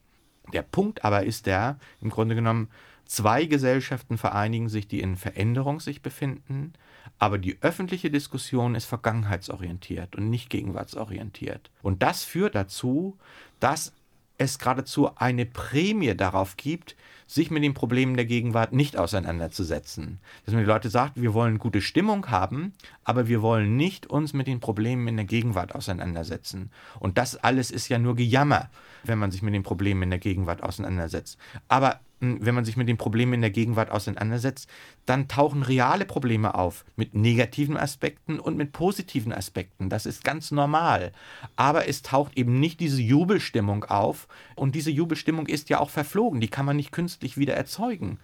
Der 0.53 0.63
Punkt 0.63 1.05
aber 1.05 1.25
ist 1.25 1.47
der, 1.47 1.79
im 2.01 2.11
Grunde 2.11 2.35
genommen, 2.35 2.69
zwei 3.05 3.45
Gesellschaften 3.45 4.19
vereinigen 4.19 4.69
sich, 4.69 4.89
die 4.89 5.01
in 5.01 5.15
Veränderung 5.15 5.79
sich 5.79 6.03
befinden, 6.03 6.73
aber 7.21 7.39
die 7.39 7.59
öffentliche 7.61 8.11
Diskussion 8.11 8.75
ist 8.75 8.87
vergangenheitsorientiert 8.87 10.17
und 10.17 10.29
nicht 10.29 10.51
gegenwartsorientiert. 10.51 11.71
Und 11.83 12.03
das 12.03 12.25
führt 12.25 12.57
dazu, 12.57 13.17
dass 13.61 13.93
es 14.41 14.59
geradezu 14.59 15.15
eine 15.17 15.45
Prämie 15.45 16.17
darauf 16.17 16.57
gibt, 16.57 16.97
sich 17.27 17.51
mit 17.51 17.63
den 17.63 17.75
Problemen 17.75 18.17
der 18.17 18.25
Gegenwart 18.25 18.73
nicht 18.73 18.97
auseinanderzusetzen. 18.97 20.19
Dass 20.45 20.55
man 20.55 20.65
die 20.65 20.69
Leute 20.69 20.89
sagt, 20.89 21.21
wir 21.21 21.35
wollen 21.35 21.59
gute 21.59 21.83
Stimmung 21.83 22.29
haben, 22.31 22.73
aber 23.05 23.29
wir 23.29 23.43
wollen 23.43 23.77
nicht 23.77 24.07
uns 24.07 24.33
mit 24.33 24.47
den 24.47 24.59
Problemen 24.59 25.07
in 25.09 25.17
der 25.17 25.27
Gegenwart 25.27 25.75
auseinandersetzen. 25.75 26.71
Und 26.99 27.19
das 27.19 27.37
alles 27.37 27.71
ist 27.71 27.89
ja 27.89 27.99
nur 27.99 28.17
Gejammer, 28.17 28.71
wenn 29.05 29.19
man 29.19 29.31
sich 29.31 29.43
mit 29.43 29.53
den 29.53 29.63
Problemen 29.63 30.05
in 30.05 30.11
der 30.11 30.19
Gegenwart 30.19 30.63
auseinandersetzt. 30.63 31.39
Aber 31.69 32.01
wenn 32.21 32.55
man 32.55 32.65
sich 32.65 32.77
mit 32.77 32.89
den 32.89 32.99
Problemen 32.99 33.33
in 33.33 33.41
der 33.41 33.51
Gegenwart 33.51 33.91
auseinandersetzt, 33.91 34.69
dann 35.07 35.27
tauchen 35.27 35.63
reale 35.63 36.05
Probleme 36.05 36.55
auf 36.55 36.85
mit 36.95 37.15
negativen 37.15 37.77
Aspekten 37.77 38.39
und 38.39 38.57
mit 38.57 38.73
positiven 38.73 39.33
Aspekten. 39.33 39.89
Das 39.89 40.05
ist 40.05 40.23
ganz 40.23 40.51
normal. 40.51 41.13
Aber 41.57 41.89
es 41.89 42.03
taucht 42.03 42.37
eben 42.37 42.61
nicht 42.61 42.81
diese 42.81 43.01
Jubelstimmung 43.01 43.85
auf. 43.85 44.29
Und 44.55 44.75
diese 44.75 44.91
Jubelstimmung 44.91 45.47
ist 45.47 45.71
ja 45.71 45.81
auch 45.81 45.91
verflogen. 45.91 46.41
Die 46.41 46.49
kann 46.49 46.67
man 46.67 46.77
nicht 46.77 46.93
künstlich 46.93 47.39
wieder 47.39 47.55
erzeugen. 47.55 48.19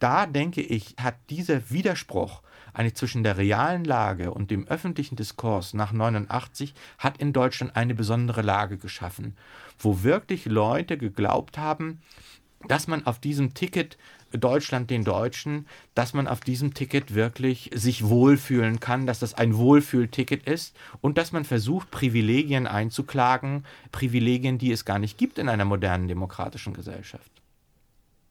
Da 0.00 0.26
denke 0.26 0.62
ich, 0.62 0.96
hat 0.98 1.16
dieser 1.30 1.70
Widerspruch 1.70 2.42
eine 2.74 2.92
zwischen 2.92 3.22
der 3.22 3.36
realen 3.36 3.84
Lage 3.84 4.32
und 4.32 4.50
dem 4.50 4.66
öffentlichen 4.66 5.16
Diskurs 5.16 5.74
nach 5.74 5.92
89 5.92 6.74
hat 6.98 7.18
in 7.18 7.32
Deutschland 7.32 7.76
eine 7.76 7.94
besondere 7.94 8.42
Lage 8.42 8.78
geschaffen, 8.78 9.36
wo 9.78 10.02
wirklich 10.02 10.46
Leute 10.46 10.96
geglaubt 10.96 11.58
haben, 11.58 12.00
dass 12.68 12.86
man 12.86 13.06
auf 13.06 13.18
diesem 13.18 13.54
Ticket 13.54 13.96
Deutschland 14.32 14.90
den 14.90 15.04
Deutschen, 15.04 15.66
dass 15.94 16.14
man 16.14 16.26
auf 16.26 16.40
diesem 16.40 16.74
Ticket 16.74 17.14
wirklich 17.14 17.70
sich 17.74 18.06
wohlfühlen 18.06 18.80
kann, 18.80 19.06
dass 19.06 19.18
das 19.18 19.34
ein 19.34 19.56
Wohlfühlticket 19.56 20.48
ist 20.48 20.74
und 21.00 21.18
dass 21.18 21.32
man 21.32 21.44
versucht, 21.44 21.90
Privilegien 21.90 22.66
einzuklagen, 22.66 23.64
Privilegien, 23.90 24.58
die 24.58 24.72
es 24.72 24.84
gar 24.84 24.98
nicht 24.98 25.18
gibt 25.18 25.38
in 25.38 25.48
einer 25.48 25.64
modernen 25.64 26.08
demokratischen 26.08 26.72
Gesellschaft. 26.72 27.30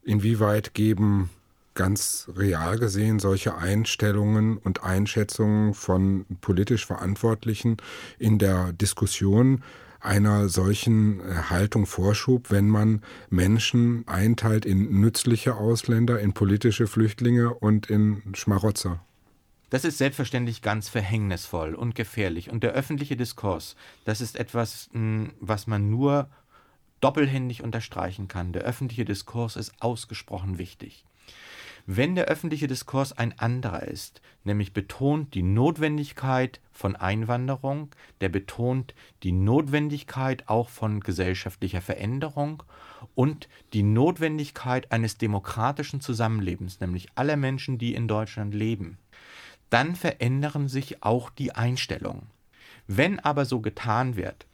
Inwieweit 0.04 0.74
geben 0.74 1.30
ganz 1.74 2.30
real 2.36 2.78
gesehen 2.78 3.20
solche 3.20 3.56
Einstellungen 3.56 4.58
und 4.58 4.84
Einschätzungen 4.84 5.74
von 5.74 6.26
politisch 6.41 6.86
Verantwortlichen 6.86 7.78
in 8.20 8.39
der 8.39 8.74
Diskussion 8.74 9.63
einer 10.02 10.50
solchen 10.50 11.20
äh, 11.20 11.34
Haltung 11.50 11.86
Vorschub, 11.86 12.52
wenn 12.52 12.68
man 12.68 13.02
Menschen 13.30 14.08
einteilt 14.08 14.66
in 14.66 15.00
nützliche 15.00 15.56
Ausländer, 15.56 16.20
in 16.20 16.34
politische 16.34 16.88
Flüchtlinge 16.88 17.54
und 17.54 17.90
in 17.90 18.22
Schmarotzer. 18.34 19.00
Das 19.70 19.86
ist 19.86 19.98
selbstverständlich 19.98 20.62
ganz 20.62 20.90
verhängnisvoll 20.90 21.76
und 21.76 21.96
gefährlich. 21.96 22.50
Und 22.50 22.62
der 22.62 22.74
öffentliche 22.74 23.16
Diskurs, 23.16 23.78
das 24.04 24.20
ist 24.20 24.36
etwas, 24.36 24.90
hm, 24.92 25.32
was 25.40 25.66
man 25.66 25.90
nur 25.90 26.30
doppelhändig 27.00 27.64
unterstreichen 27.64 28.28
kann. 28.28 28.54
Der 28.54 28.64
öffentliche 28.64 29.06
Diskurs 29.06 29.56
ist 29.56 29.74
ausgesprochen 29.80 30.58
wichtig. 30.58 31.06
Wenn 31.93 32.15
der 32.15 32.27
öffentliche 32.27 32.67
Diskurs 32.67 33.12
ein 33.12 33.38
anderer 33.38 33.84
ist, 33.84 34.21
nämlich 34.45 34.71
betont 34.71 35.34
die 35.34 35.43
Notwendigkeit 35.43 36.62
von 36.71 36.95
Einwanderung, 36.95 37.89
der 38.21 38.30
betont 38.30 38.93
die 39.23 39.34
Notwendigkeit 39.34 40.47
auch 40.47 40.69
von 40.69 41.01
gesellschaftlicher 41.01 41.82
Veränderung 41.82 42.63
und 43.13 43.49
die 43.73 43.84
Notwendigkeit 43.84 44.89
eines 44.93 45.17
demokratischen 45.17 45.99
Zusammenlebens, 45.99 46.80
nämlich 46.80 47.10
aller 47.15 47.36
Menschen, 47.36 47.77
die 47.77 47.93
in 47.93 48.08
Deutschland 48.08 48.56
leben, 48.56 48.97
dann 49.69 49.97
verändern 49.97 50.69
sich 50.69 51.04
auch 51.04 51.30
die 51.30 51.51
Einstellungen. 51.51 52.27
Wenn 52.88 53.19
aber 53.19 53.43
so 53.43 53.60
getan 53.60 54.15
wird, 54.15 54.45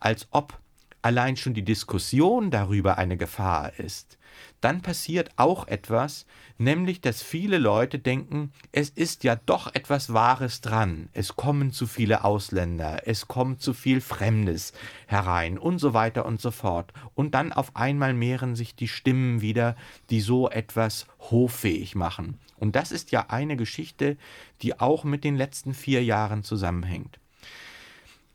als 0.00 0.26
ob 0.32 0.58
allein 1.02 1.36
schon 1.36 1.54
die 1.54 1.64
Diskussion 1.64 2.50
darüber 2.50 2.98
eine 2.98 3.16
Gefahr 3.16 3.78
ist, 3.78 4.18
dann 4.60 4.82
passiert 4.82 5.30
auch 5.36 5.66
etwas, 5.68 6.26
nämlich 6.58 7.00
dass 7.00 7.22
viele 7.22 7.58
Leute 7.58 7.98
denken, 7.98 8.52
es 8.72 8.90
ist 8.90 9.24
ja 9.24 9.36
doch 9.36 9.74
etwas 9.74 10.12
Wahres 10.12 10.60
dran, 10.60 11.08
es 11.12 11.36
kommen 11.36 11.72
zu 11.72 11.86
viele 11.86 12.24
Ausländer, 12.24 13.06
es 13.06 13.28
kommt 13.28 13.62
zu 13.62 13.72
viel 13.72 14.00
Fremdes 14.00 14.72
herein 15.06 15.58
und 15.58 15.78
so 15.78 15.94
weiter 15.94 16.26
und 16.26 16.40
so 16.40 16.50
fort. 16.50 16.92
Und 17.14 17.34
dann 17.34 17.52
auf 17.52 17.76
einmal 17.76 18.14
mehren 18.14 18.56
sich 18.56 18.74
die 18.74 18.88
Stimmen 18.88 19.40
wieder, 19.40 19.76
die 20.10 20.20
so 20.20 20.50
etwas 20.50 21.06
hoffähig 21.30 21.94
machen. 21.94 22.38
Und 22.58 22.76
das 22.76 22.92
ist 22.92 23.10
ja 23.10 23.26
eine 23.28 23.56
Geschichte, 23.56 24.16
die 24.62 24.78
auch 24.78 25.04
mit 25.04 25.24
den 25.24 25.36
letzten 25.36 25.72
vier 25.72 26.04
Jahren 26.04 26.42
zusammenhängt. 26.42 27.18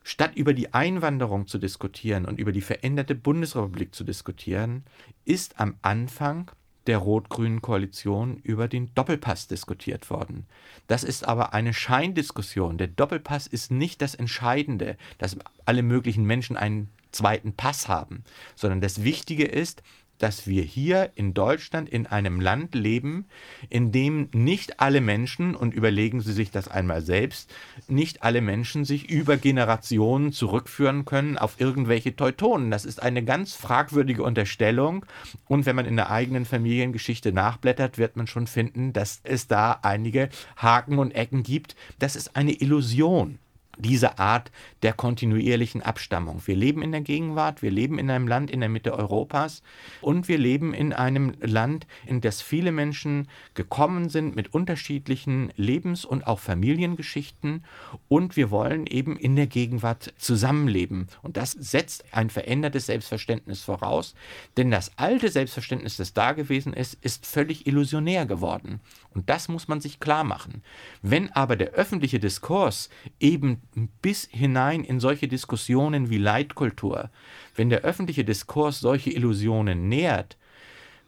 Statt 0.08 0.36
über 0.36 0.54
die 0.54 0.72
Einwanderung 0.72 1.48
zu 1.48 1.58
diskutieren 1.58 2.26
und 2.26 2.40
über 2.40 2.52
die 2.52 2.62
veränderte 2.62 3.16
Bundesrepublik 3.16 3.96
zu 3.96 4.04
diskutieren, 4.04 4.84
ist 5.26 5.60
am 5.60 5.78
Anfang 5.82 6.52
der 6.86 7.00
rot-grünen 7.00 7.64
Koalition 7.64 8.38
über 8.44 8.68
den 8.68 8.94
Doppelpass 8.94 9.48
diskutiert 9.48 10.12
worden. 10.12 10.46
Das 10.86 11.04
ist 11.04 11.28
aber 11.28 11.56
eine 11.56 11.74
Scheindiskussion. 11.74 12.78
Der 12.78 12.86
Doppelpass 12.88 13.48
ist 13.48 13.72
nicht 13.72 14.00
das 14.04 14.14
Entscheidende, 14.14 14.96
dass 15.18 15.38
alle 15.66 15.82
möglichen 15.82 16.24
Menschen 16.24 16.56
einen 16.56 16.92
zweiten 17.12 17.54
Pass 17.54 17.88
haben, 17.88 18.24
sondern 18.56 18.82
das 18.82 19.04
Wichtige 19.04 19.46
ist, 19.46 19.82
dass 20.18 20.48
wir 20.48 20.64
hier 20.64 21.12
in 21.16 21.34
Deutschland 21.34 21.90
in 21.90 22.08
einem 22.08 22.40
Land 22.40 22.76
leben, 22.76 23.26
in 23.70 23.92
dem 23.92 24.30
nicht 24.34 24.80
alle 24.80 25.02
Menschen, 25.02 25.56
und 25.56 25.74
überlegen 25.74 26.22
Sie 26.22 26.34
sich 26.34 26.52
das 26.52 26.68
einmal 26.68 27.02
selbst, 27.02 27.54
nicht 27.88 28.24
alle 28.24 28.42
Menschen 28.42 28.86
sich 28.86 29.10
über 29.10 29.38
Generationen 29.38 30.32
zurückführen 30.32 31.06
können 31.06 31.38
auf 31.38 31.60
irgendwelche 31.60 32.16
Teutonen. 32.16 32.72
Das 32.72 32.86
ist 32.86 33.02
eine 33.02 33.24
ganz 33.24 33.54
fragwürdige 33.54 34.24
Unterstellung. 34.24 35.06
Und 35.48 35.66
wenn 35.66 35.76
man 35.76 35.86
in 35.86 35.96
der 35.96 36.12
eigenen 36.12 36.46
Familiengeschichte 36.46 37.32
nachblättert, 37.32 37.98
wird 37.98 38.16
man 38.16 38.28
schon 38.28 38.48
finden, 38.48 38.94
dass 38.94 39.22
es 39.24 39.48
da 39.48 39.80
einige 39.82 40.30
Haken 40.58 41.00
und 41.00 41.12
Ecken 41.12 41.44
gibt. 41.44 41.76
Das 42.00 42.16
ist 42.16 42.36
eine 42.36 42.54
Illusion. 42.54 43.40
Diese 43.78 44.20
Art 44.20 44.52
der 44.84 44.94
kontinuierlichen 44.94 45.82
Abstammung. 45.82 46.42
Wir 46.46 46.56
leben 46.56 46.82
in 46.82 46.92
der 46.92 47.02
Gegenwart, 47.02 47.62
wir 47.62 47.72
leben 47.72 48.00
in 48.00 48.10
einem 48.10 48.28
Land 48.28 48.52
in 48.52 48.60
der 48.60 48.70
Mitte 48.70 48.94
Europas 48.94 49.64
und 50.02 50.28
wir 50.28 50.38
leben 50.38 50.74
in 50.74 50.94
einem 50.94 51.34
Land, 51.42 51.88
in 52.06 52.22
das 52.22 52.42
viele 52.42 52.72
Menschen 52.72 53.28
gekommen 53.54 54.10
sind 54.10 54.36
mit 54.36 54.54
unterschiedlichen 54.54 55.52
Lebens- 55.56 56.06
und 56.06 56.28
auch 56.28 56.40
Familiengeschichten 56.40 57.64
und 58.08 58.36
wir 58.36 58.52
wollen 58.52 58.88
eben 58.88 59.18
in 59.18 59.36
der 59.36 59.48
Gegenwart 59.48 60.14
zusammenleben. 60.18 61.08
Und 61.22 61.38
das 61.38 61.52
setzt 61.52 62.14
ein 62.14 62.30
verändertes 62.30 62.86
Selbstverständnis 62.86 63.62
voraus, 63.62 64.16
denn 64.58 64.72
das 64.72 64.92
alte 64.98 65.30
Selbstverständnis, 65.30 65.98
das 65.98 66.14
da 66.14 66.34
gewesen 66.34 66.74
ist, 66.74 66.96
ist 67.02 67.26
völlig 67.26 67.68
illusionär 67.68 68.26
geworden. 68.26 68.80
Und 69.14 69.30
das 69.30 69.48
muss 69.48 69.68
man 69.68 69.82
sich 69.82 70.00
klar 70.00 70.24
machen. 70.24 70.62
Wenn 71.02 71.32
aber 71.32 71.56
der 71.56 71.72
öffentliche 71.72 72.20
Diskurs 72.20 72.90
eben 73.20 73.62
bis 74.02 74.28
hinein 74.32 74.84
in 74.84 75.00
solche 75.00 75.28
Diskussionen 75.28 76.10
wie 76.10 76.18
Leitkultur, 76.18 77.10
wenn 77.56 77.70
der 77.70 77.82
öffentliche 77.82 78.24
Diskurs 78.24 78.80
solche 78.80 79.12
Illusionen 79.12 79.90
nährt, 79.90 80.38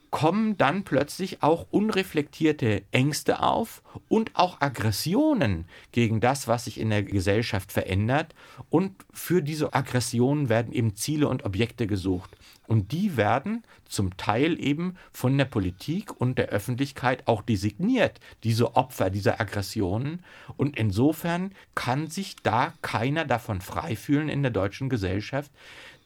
kommen 0.10 0.58
dann 0.58 0.84
plötzlich 0.84 1.44
auch 1.44 1.68
unreflektierte 1.70 2.84
Ängste 2.92 3.42
auf 3.42 3.84
und 4.08 4.32
auch 4.36 4.62
Aggressionen 4.62 5.66
gegen 5.92 6.22
das, 6.22 6.48
was 6.48 6.66
sich 6.66 6.80
in 6.80 6.90
der 6.90 7.04
Gesellschaft 7.04 7.72
verändert. 7.72 8.34
Und 8.70 8.94
für 9.12 9.42
diese 9.42 9.74
Aggressionen 9.74 10.50
werden 10.50 10.72
eben 10.72 10.96
Ziele 10.96 11.28
und 11.28 11.46
Objekte 11.46 11.88
gesucht. 11.88 12.38
Und 12.68 12.92
die 12.92 13.16
werden 13.16 13.64
zum 13.86 14.18
Teil 14.18 14.62
eben 14.62 14.98
von 15.12 15.38
der 15.38 15.46
Politik 15.46 16.20
und 16.20 16.38
der 16.38 16.50
Öffentlichkeit 16.50 17.26
auch 17.26 17.42
designiert, 17.42 18.20
diese 18.44 18.76
Opfer 18.76 19.10
dieser 19.10 19.40
Aggressionen. 19.40 20.24
Und 20.58 20.78
insofern 20.78 21.54
kann 21.76 22.08
sich 22.08 22.36
da 22.44 22.74
keiner 22.82 23.24
davon 23.24 23.62
frei 23.62 23.96
fühlen 23.96 24.28
in 24.28 24.42
der 24.42 24.52
deutschen 24.52 24.90
Gesellschaft, 24.90 25.50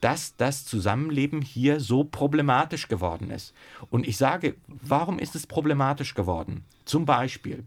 dass 0.00 0.36
das 0.36 0.64
Zusammenleben 0.64 1.42
hier 1.42 1.80
so 1.80 2.04
problematisch 2.04 2.86
geworden 2.86 3.30
ist. 3.30 3.54
Und 3.90 4.06
ich 4.06 4.16
sage, 4.16 4.54
warum 4.68 5.18
ist 5.18 5.34
es 5.34 5.46
problematisch 5.46 6.14
geworden? 6.14 6.64
Zum 6.84 7.06
Beispiel, 7.06 7.64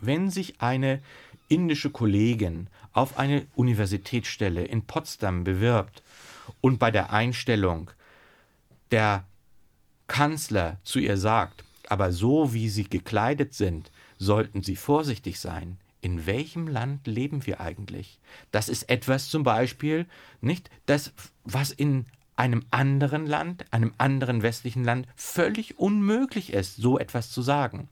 wenn 0.00 0.30
sich 0.30 0.60
eine 0.60 1.00
indische 1.48 1.90
Kollegin 1.90 2.68
auf 2.92 3.18
eine 3.18 3.46
Universitätsstelle 3.56 4.64
in 4.64 4.82
Potsdam 4.82 5.44
bewirbt 5.44 6.02
und 6.60 6.78
bei 6.78 6.90
der 6.90 7.12
Einstellung 7.12 7.90
der 8.92 9.24
Kanzler 10.06 10.78
zu 10.84 10.98
ihr 10.98 11.16
sagt, 11.16 11.64
aber 11.88 12.12
so 12.12 12.52
wie 12.52 12.68
sie 12.68 12.84
gekleidet 12.84 13.54
sind, 13.54 13.90
sollten 14.18 14.62
sie 14.62 14.76
vorsichtig 14.76 15.40
sein. 15.40 15.78
In 16.00 16.26
welchem 16.26 16.68
Land 16.68 17.06
leben 17.06 17.46
wir 17.46 17.60
eigentlich? 17.60 18.20
Das 18.50 18.68
ist 18.68 18.88
etwas 18.88 19.28
zum 19.28 19.42
Beispiel, 19.42 20.06
nicht 20.40 20.70
das, 20.86 21.12
was 21.44 21.70
in 21.70 22.06
einem 22.34 22.64
anderen 22.70 23.26
Land, 23.26 23.72
einem 23.72 23.94
anderen 23.98 24.42
westlichen 24.42 24.84
Land 24.84 25.06
völlig 25.16 25.78
unmöglich 25.78 26.52
ist, 26.52 26.76
so 26.76 26.98
etwas 26.98 27.30
zu 27.30 27.42
sagen. 27.42 27.88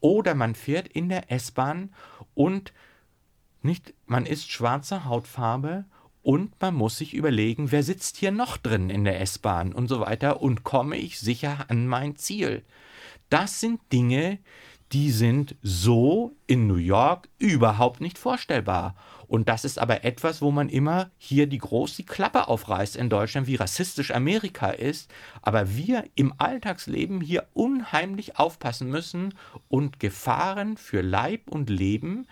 Oder 0.00 0.34
man 0.34 0.54
fährt 0.54 0.88
in 0.88 1.08
der 1.08 1.30
S-Bahn 1.30 1.92
und 2.34 2.72
nicht, 3.62 3.92
man 4.06 4.26
ist 4.26 4.50
schwarzer 4.50 5.04
Hautfarbe 5.04 5.84
und 6.22 6.60
man 6.60 6.74
muss 6.74 6.98
sich 6.98 7.14
überlegen, 7.14 7.72
wer 7.72 7.82
sitzt 7.82 8.16
hier 8.16 8.30
noch 8.30 8.56
drin 8.56 8.90
in 8.90 9.04
der 9.04 9.20
S-Bahn 9.20 9.72
und 9.72 9.88
so 9.88 10.00
weiter 10.00 10.42
und 10.42 10.64
komme 10.64 10.96
ich 10.96 11.18
sicher 11.18 11.66
an 11.68 11.86
mein 11.86 12.16
Ziel. 12.16 12.62
Das 13.30 13.60
sind 13.60 13.80
Dinge, 13.92 14.38
die 14.92 15.12
sind 15.12 15.54
so 15.62 16.34
in 16.46 16.66
New 16.66 16.74
York 16.74 17.28
überhaupt 17.38 18.00
nicht 18.00 18.18
vorstellbar. 18.18 18.96
Und 19.28 19.48
das 19.48 19.64
ist 19.64 19.78
aber 19.78 20.02
etwas, 20.04 20.42
wo 20.42 20.50
man 20.50 20.68
immer 20.68 21.12
hier 21.16 21.46
die 21.46 21.58
groß 21.58 21.94
die 21.94 22.04
Klappe 22.04 22.48
aufreißt 22.48 22.96
in 22.96 23.08
Deutschland, 23.08 23.46
wie 23.46 23.54
rassistisch 23.54 24.10
Amerika 24.10 24.70
ist. 24.70 25.08
Aber 25.42 25.76
wir 25.76 26.04
im 26.16 26.34
Alltagsleben 26.38 27.20
hier 27.20 27.46
unheimlich 27.54 28.40
aufpassen 28.40 28.90
müssen 28.90 29.34
und 29.68 30.00
Gefahren 30.00 30.76
für 30.76 31.02
Leib 31.02 31.48
und 31.48 31.70
Leben 31.70 32.26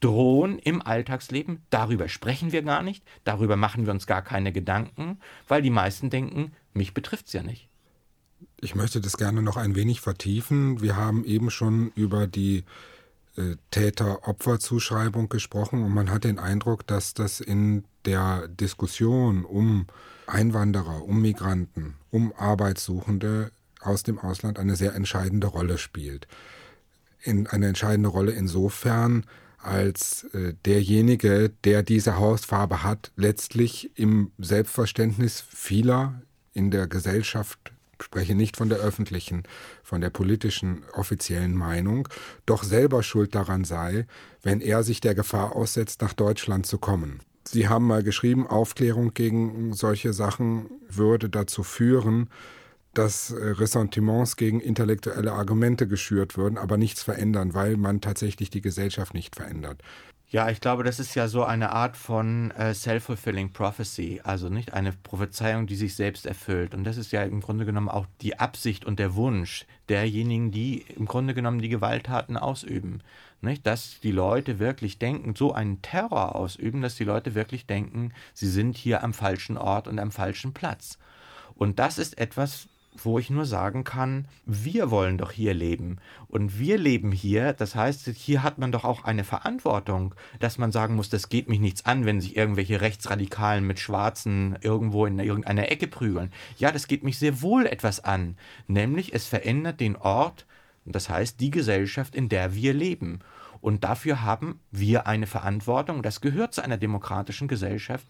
drohen 0.00 0.58
im 0.58 0.80
Alltagsleben. 0.80 1.62
Darüber 1.70 2.08
sprechen 2.08 2.52
wir 2.52 2.62
gar 2.62 2.82
nicht, 2.82 3.04
darüber 3.24 3.56
machen 3.56 3.86
wir 3.86 3.92
uns 3.92 4.06
gar 4.06 4.22
keine 4.22 4.52
Gedanken, 4.52 5.18
weil 5.48 5.62
die 5.62 5.70
meisten 5.70 6.10
denken, 6.10 6.52
mich 6.72 6.94
betrifft 6.94 7.26
es 7.26 7.32
ja 7.32 7.42
nicht. 7.42 7.68
Ich 8.60 8.74
möchte 8.74 9.00
das 9.00 9.16
gerne 9.16 9.42
noch 9.42 9.56
ein 9.56 9.74
wenig 9.74 10.00
vertiefen. 10.00 10.80
Wir 10.80 10.96
haben 10.96 11.24
eben 11.24 11.50
schon 11.50 11.92
über 11.94 12.26
die 12.26 12.64
äh, 13.36 13.56
Täter-Opfer-Zuschreibung 13.70 15.28
gesprochen 15.28 15.82
und 15.82 15.92
man 15.92 16.10
hat 16.10 16.24
den 16.24 16.38
Eindruck, 16.38 16.86
dass 16.86 17.14
das 17.14 17.40
in 17.40 17.84
der 18.04 18.48
Diskussion 18.48 19.44
um 19.44 19.86
Einwanderer, 20.26 21.04
um 21.04 21.20
Migranten, 21.20 21.96
um 22.10 22.32
Arbeitssuchende 22.36 23.50
aus 23.80 24.02
dem 24.02 24.18
Ausland 24.18 24.58
eine 24.58 24.76
sehr 24.76 24.94
entscheidende 24.94 25.46
Rolle 25.46 25.78
spielt. 25.78 26.28
In 27.22 27.46
eine 27.46 27.68
entscheidende 27.68 28.08
Rolle 28.08 28.32
insofern, 28.32 29.24
als 29.62 30.24
äh, 30.32 30.54
derjenige, 30.64 31.50
der 31.64 31.82
diese 31.82 32.16
Hausfarbe 32.16 32.82
hat, 32.82 33.12
letztlich 33.16 33.90
im 33.96 34.32
Selbstverständnis 34.38 35.44
vieler 35.48 36.22
in 36.52 36.70
der 36.70 36.86
Gesellschaft 36.86 37.72
spreche 38.02 38.34
nicht 38.34 38.56
von 38.56 38.68
der 38.68 38.78
öffentlichen, 38.78 39.42
von 39.82 40.00
der 40.00 40.10
politischen 40.10 40.84
offiziellen 40.94 41.54
Meinung, 41.54 42.08
doch 42.46 42.62
selber 42.62 43.02
schuld 43.02 43.34
daran 43.34 43.64
sei, 43.64 44.06
wenn 44.42 44.60
er 44.60 44.82
sich 44.82 45.00
der 45.00 45.14
Gefahr 45.14 45.54
aussetzt, 45.54 46.00
nach 46.00 46.14
Deutschland 46.14 46.66
zu 46.66 46.78
kommen. 46.78 47.20
Sie 47.44 47.68
haben 47.68 47.86
mal 47.86 48.02
geschrieben, 48.02 48.46
Aufklärung 48.46 49.14
gegen 49.14 49.72
solche 49.72 50.12
Sachen 50.12 50.70
würde 50.88 51.28
dazu 51.28 51.62
führen, 51.62 52.28
dass 52.94 53.30
äh, 53.30 53.36
Ressentiments 53.36 54.36
gegen 54.36 54.60
intellektuelle 54.60 55.32
Argumente 55.32 55.86
geschürt 55.86 56.36
würden, 56.36 56.58
aber 56.58 56.76
nichts 56.76 57.02
verändern, 57.02 57.54
weil 57.54 57.76
man 57.76 58.00
tatsächlich 58.00 58.50
die 58.50 58.60
Gesellschaft 58.60 59.14
nicht 59.14 59.36
verändert. 59.36 59.82
Ja, 60.32 60.48
ich 60.48 60.60
glaube, 60.60 60.84
das 60.84 61.00
ist 61.00 61.16
ja 61.16 61.26
so 61.26 61.42
eine 61.42 61.72
Art 61.72 61.96
von 61.96 62.52
äh, 62.52 62.72
self-fulfilling 62.72 63.52
prophecy, 63.52 64.20
also 64.22 64.48
nicht 64.48 64.72
eine 64.72 64.92
Prophezeiung, 64.92 65.66
die 65.66 65.74
sich 65.74 65.96
selbst 65.96 66.24
erfüllt. 66.24 66.72
Und 66.72 66.84
das 66.84 66.98
ist 66.98 67.10
ja 67.10 67.24
im 67.24 67.40
Grunde 67.40 67.64
genommen 67.64 67.88
auch 67.88 68.06
die 68.20 68.38
Absicht 68.38 68.84
und 68.84 69.00
der 69.00 69.16
Wunsch 69.16 69.66
derjenigen, 69.88 70.52
die 70.52 70.82
im 70.94 71.06
Grunde 71.06 71.34
genommen 71.34 71.60
die 71.60 71.68
Gewalttaten 71.68 72.36
ausüben. 72.36 73.02
Nicht? 73.40 73.66
Dass 73.66 73.98
die 73.98 74.12
Leute 74.12 74.60
wirklich 74.60 75.00
denken, 75.00 75.34
so 75.34 75.52
einen 75.52 75.82
Terror 75.82 76.36
ausüben, 76.36 76.80
dass 76.80 76.94
die 76.94 77.04
Leute 77.04 77.34
wirklich 77.34 77.66
denken, 77.66 78.12
sie 78.32 78.48
sind 78.48 78.76
hier 78.76 79.02
am 79.02 79.12
falschen 79.12 79.56
Ort 79.56 79.88
und 79.88 79.98
am 79.98 80.12
falschen 80.12 80.52
Platz. 80.54 80.98
Und 81.56 81.80
das 81.80 81.98
ist 81.98 82.18
etwas, 82.18 82.68
wo 82.96 83.18
ich 83.18 83.30
nur 83.30 83.46
sagen 83.46 83.84
kann, 83.84 84.26
wir 84.46 84.90
wollen 84.90 85.16
doch 85.18 85.30
hier 85.30 85.54
leben 85.54 85.98
und 86.28 86.58
wir 86.58 86.76
leben 86.76 87.12
hier, 87.12 87.52
das 87.52 87.74
heißt, 87.74 88.08
hier 88.08 88.42
hat 88.42 88.58
man 88.58 88.72
doch 88.72 88.84
auch 88.84 89.04
eine 89.04 89.24
Verantwortung, 89.24 90.14
dass 90.38 90.58
man 90.58 90.72
sagen 90.72 90.96
muss, 90.96 91.08
das 91.08 91.28
geht 91.28 91.48
mich 91.48 91.60
nichts 91.60 91.86
an, 91.86 92.04
wenn 92.04 92.20
sich 92.20 92.36
irgendwelche 92.36 92.80
Rechtsradikalen 92.80 93.66
mit 93.66 93.78
Schwarzen 93.78 94.58
irgendwo 94.60 95.06
in 95.06 95.18
irgendeiner 95.18 95.70
Ecke 95.70 95.86
prügeln. 95.86 96.32
Ja, 96.58 96.72
das 96.72 96.88
geht 96.88 97.04
mich 97.04 97.18
sehr 97.18 97.42
wohl 97.42 97.66
etwas 97.66 98.00
an, 98.00 98.36
nämlich 98.66 99.14
es 99.14 99.26
verändert 99.26 99.80
den 99.80 99.96
Ort, 99.96 100.46
das 100.84 101.08
heißt 101.08 101.40
die 101.40 101.50
Gesellschaft, 101.50 102.14
in 102.14 102.28
der 102.28 102.54
wir 102.54 102.74
leben. 102.74 103.20
Und 103.60 103.84
dafür 103.84 104.22
haben 104.22 104.60
wir 104.70 105.06
eine 105.06 105.26
Verantwortung. 105.26 106.02
Das 106.02 106.20
gehört 106.20 106.54
zu 106.54 106.62
einer 106.62 106.78
demokratischen 106.78 107.48
Gesellschaft. 107.48 108.06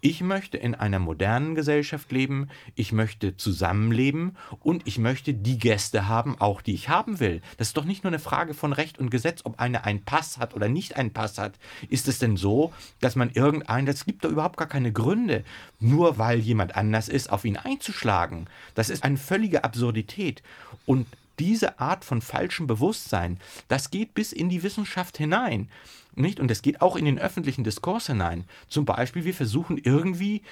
Ich 0.00 0.20
möchte 0.20 0.56
in 0.58 0.74
einer 0.74 0.98
modernen 0.98 1.54
Gesellschaft 1.54 2.12
leben. 2.12 2.48
Ich 2.74 2.92
möchte 2.92 3.36
zusammenleben. 3.36 4.36
Und 4.60 4.86
ich 4.86 4.98
möchte 4.98 5.34
die 5.34 5.58
Gäste 5.58 6.08
haben, 6.08 6.40
auch 6.40 6.60
die 6.60 6.74
ich 6.74 6.88
haben 6.88 7.20
will. 7.20 7.40
Das 7.56 7.68
ist 7.68 7.76
doch 7.76 7.84
nicht 7.84 8.04
nur 8.04 8.10
eine 8.10 8.18
Frage 8.18 8.54
von 8.54 8.72
Recht 8.72 8.98
und 8.98 9.10
Gesetz, 9.10 9.40
ob 9.44 9.58
einer 9.58 9.84
einen 9.84 10.04
Pass 10.04 10.38
hat 10.38 10.54
oder 10.54 10.68
nicht 10.68 10.96
einen 10.96 11.12
Pass 11.12 11.38
hat. 11.38 11.58
Ist 11.88 12.08
es 12.08 12.18
denn 12.18 12.36
so, 12.36 12.72
dass 13.00 13.16
man 13.16 13.30
irgendeinen, 13.30 13.86
das 13.86 14.04
gibt 14.04 14.24
doch 14.24 14.30
überhaupt 14.30 14.56
gar 14.56 14.68
keine 14.68 14.92
Gründe, 14.92 15.44
nur 15.78 16.18
weil 16.18 16.38
jemand 16.38 16.76
anders 16.76 17.08
ist, 17.08 17.30
auf 17.32 17.44
ihn 17.44 17.56
einzuschlagen. 17.56 18.46
Das 18.74 18.90
ist 18.90 19.04
eine 19.04 19.16
völlige 19.16 19.64
Absurdität. 19.64 20.42
Und 20.86 21.06
diese 21.40 21.80
Art 21.80 22.04
von 22.04 22.20
falschem 22.20 22.66
Bewusstsein, 22.66 23.38
das 23.68 23.90
geht 23.90 24.14
bis 24.14 24.32
in 24.32 24.50
die 24.50 24.62
Wissenschaft 24.62 25.16
hinein. 25.16 25.68
Nicht? 26.14 26.38
Und 26.38 26.50
es 26.50 26.62
geht 26.62 26.82
auch 26.82 26.96
in 26.96 27.06
den 27.06 27.18
öffentlichen 27.18 27.64
Diskurs 27.64 28.06
hinein. 28.06 28.44
Zum 28.68 28.84
Beispiel, 28.84 29.24
wir 29.24 29.34
versuchen 29.34 29.78
irgendwie 29.78 30.42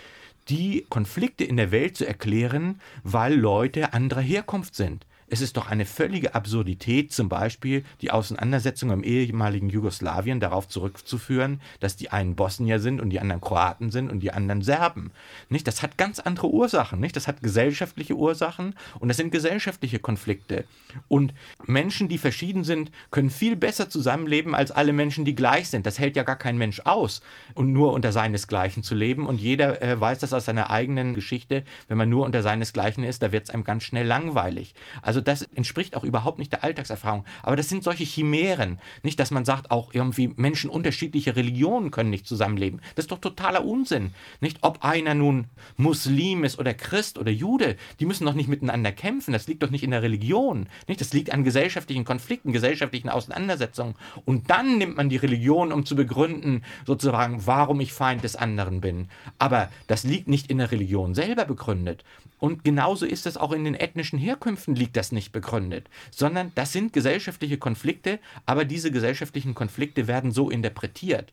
die 0.48 0.86
Konflikte 0.88 1.44
in 1.44 1.58
der 1.58 1.70
Welt 1.70 1.96
zu 1.96 2.06
erklären, 2.06 2.80
weil 3.04 3.34
Leute 3.34 3.92
anderer 3.92 4.22
Herkunft 4.22 4.74
sind. 4.74 5.04
Es 5.30 5.40
ist 5.40 5.56
doch 5.56 5.68
eine 5.68 5.84
völlige 5.84 6.34
Absurdität, 6.34 7.12
zum 7.12 7.28
Beispiel 7.28 7.84
die 8.00 8.10
Auseinandersetzung 8.10 8.90
im 8.90 9.04
ehemaligen 9.04 9.68
Jugoslawien 9.68 10.40
darauf 10.40 10.68
zurückzuführen, 10.68 11.60
dass 11.80 11.96
die 11.96 12.10
einen 12.10 12.34
Bosnier 12.34 12.80
sind 12.80 13.00
und 13.00 13.10
die 13.10 13.20
anderen 13.20 13.40
Kroaten 13.40 13.90
sind 13.90 14.10
und 14.10 14.20
die 14.20 14.32
anderen 14.32 14.62
Serben. 14.62 15.10
Nicht? 15.48 15.66
Das 15.66 15.82
hat 15.82 15.98
ganz 15.98 16.18
andere 16.18 16.48
Ursachen. 16.48 17.00
Nicht? 17.00 17.16
Das 17.16 17.28
hat 17.28 17.42
gesellschaftliche 17.42 18.14
Ursachen 18.14 18.74
und 19.00 19.08
das 19.08 19.18
sind 19.18 19.30
gesellschaftliche 19.30 19.98
Konflikte. 19.98 20.64
Und 21.08 21.34
Menschen, 21.66 22.08
die 22.08 22.18
verschieden 22.18 22.64
sind, 22.64 22.90
können 23.10 23.30
viel 23.30 23.56
besser 23.56 23.90
zusammenleben 23.90 24.54
als 24.54 24.70
alle 24.70 24.92
Menschen, 24.92 25.24
die 25.24 25.34
gleich 25.34 25.68
sind. 25.68 25.84
Das 25.86 25.98
hält 25.98 26.16
ja 26.16 26.22
gar 26.22 26.36
kein 26.36 26.56
Mensch 26.56 26.80
aus, 26.80 27.22
und 27.54 27.72
nur 27.72 27.92
unter 27.92 28.12
seinesgleichen 28.12 28.82
zu 28.82 28.94
leben. 28.94 29.26
Und 29.26 29.40
jeder 29.40 29.82
äh, 29.82 30.00
weiß 30.00 30.18
das 30.18 30.32
aus 30.32 30.44
seiner 30.44 30.70
eigenen 30.70 31.14
Geschichte. 31.14 31.64
Wenn 31.88 31.98
man 31.98 32.08
nur 32.08 32.24
unter 32.24 32.42
seinesgleichen 32.42 33.04
ist, 33.04 33.22
da 33.22 33.32
wird 33.32 33.44
es 33.44 33.50
einem 33.50 33.64
ganz 33.64 33.82
schnell 33.82 34.06
langweilig. 34.06 34.74
Also 35.02 35.17
das 35.20 35.42
entspricht 35.54 35.96
auch 35.96 36.04
überhaupt 36.04 36.38
nicht 36.38 36.52
der 36.52 36.64
Alltagserfahrung. 36.64 37.24
Aber 37.42 37.56
das 37.56 37.68
sind 37.68 37.84
solche 37.84 38.04
Chimären. 38.04 38.78
Nicht, 39.02 39.18
dass 39.20 39.30
man 39.30 39.44
sagt, 39.44 39.70
auch 39.70 39.94
irgendwie 39.94 40.28
Menschen 40.36 40.70
unterschiedlicher 40.70 41.36
Religionen 41.36 41.90
können 41.90 42.10
nicht 42.10 42.26
zusammenleben. 42.26 42.80
Das 42.94 43.04
ist 43.04 43.12
doch 43.12 43.20
totaler 43.20 43.64
Unsinn. 43.64 44.12
Nicht, 44.40 44.58
ob 44.62 44.84
einer 44.84 45.14
nun 45.14 45.46
Muslim 45.76 46.44
ist 46.44 46.58
oder 46.58 46.74
Christ 46.74 47.18
oder 47.18 47.30
Jude, 47.30 47.76
die 48.00 48.06
müssen 48.06 48.26
doch 48.26 48.34
nicht 48.34 48.48
miteinander 48.48 48.92
kämpfen. 48.92 49.32
Das 49.32 49.46
liegt 49.46 49.62
doch 49.62 49.70
nicht 49.70 49.84
in 49.84 49.90
der 49.90 50.02
Religion. 50.02 50.66
Nicht? 50.86 51.00
Das 51.00 51.12
liegt 51.12 51.32
an 51.32 51.44
gesellschaftlichen 51.44 52.04
Konflikten, 52.04 52.52
gesellschaftlichen 52.52 53.08
Auseinandersetzungen. 53.08 53.94
Und 54.24 54.50
dann 54.50 54.78
nimmt 54.78 54.96
man 54.96 55.08
die 55.08 55.16
Religion, 55.16 55.72
um 55.72 55.84
zu 55.84 55.96
begründen, 55.96 56.64
sozusagen, 56.86 57.46
warum 57.46 57.80
ich 57.80 57.92
Feind 57.92 58.24
des 58.24 58.36
anderen 58.36 58.80
bin. 58.80 59.08
Aber 59.38 59.70
das 59.86 60.04
liegt 60.04 60.28
nicht 60.28 60.50
in 60.50 60.58
der 60.58 60.70
Religion 60.70 61.14
selber 61.14 61.44
begründet. 61.44 62.04
Und 62.38 62.64
genauso 62.64 63.04
ist 63.04 63.26
es 63.26 63.36
auch 63.36 63.52
in 63.52 63.64
den 63.64 63.74
ethnischen 63.74 64.18
Herkünften 64.18 64.74
liegt 64.74 64.96
das 65.08 65.12
nicht 65.12 65.32
begründet, 65.32 65.88
sondern 66.10 66.52
das 66.54 66.72
sind 66.72 66.92
gesellschaftliche 66.92 67.56
Konflikte, 67.58 68.18
aber 68.46 68.64
diese 68.64 68.90
gesellschaftlichen 68.90 69.54
Konflikte 69.54 70.06
werden 70.06 70.32
so 70.32 70.50
interpretiert. 70.50 71.32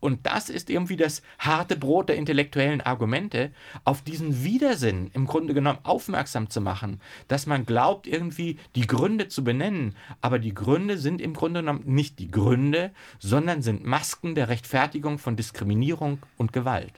Und 0.00 0.26
das 0.26 0.48
ist 0.48 0.70
irgendwie 0.70 0.96
das 0.96 1.22
harte 1.38 1.76
Brot 1.76 2.08
der 2.08 2.16
intellektuellen 2.16 2.80
Argumente, 2.80 3.50
auf 3.84 4.02
diesen 4.02 4.42
Widersinn 4.44 5.10
im 5.12 5.26
Grunde 5.26 5.54
genommen 5.54 5.80
aufmerksam 5.82 6.50
zu 6.50 6.60
machen, 6.60 7.00
dass 7.28 7.46
man 7.46 7.66
glaubt, 7.66 8.06
irgendwie 8.06 8.58
die 8.74 8.86
Gründe 8.86 9.28
zu 9.28 9.44
benennen. 9.44 9.96
Aber 10.20 10.38
die 10.38 10.54
Gründe 10.54 10.98
sind 10.98 11.20
im 11.20 11.34
Grunde 11.34 11.60
genommen 11.60 11.82
nicht 11.84 12.18
die 12.18 12.30
Gründe, 12.30 12.92
sondern 13.18 13.60
sind 13.60 13.84
Masken 13.84 14.34
der 14.34 14.48
Rechtfertigung 14.48 15.18
von 15.18 15.36
Diskriminierung 15.36 16.20
und 16.36 16.52
Gewalt. 16.52 16.92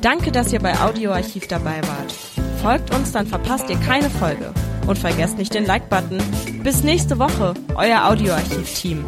Danke, 0.00 0.32
dass 0.32 0.52
ihr 0.52 0.60
bei 0.60 0.78
Audioarchiv 0.80 1.48
dabei 1.48 1.80
wart. 1.82 2.33
Folgt 2.64 2.94
uns, 2.94 3.12
dann 3.12 3.26
verpasst 3.26 3.68
ihr 3.68 3.76
keine 3.76 4.08
Folge. 4.08 4.50
Und 4.86 4.98
vergesst 4.98 5.36
nicht 5.36 5.52
den 5.52 5.66
Like-Button. 5.66 6.16
Bis 6.62 6.82
nächste 6.82 7.18
Woche, 7.18 7.52
euer 7.74 8.08
Audioarchiv-Team. 8.08 9.04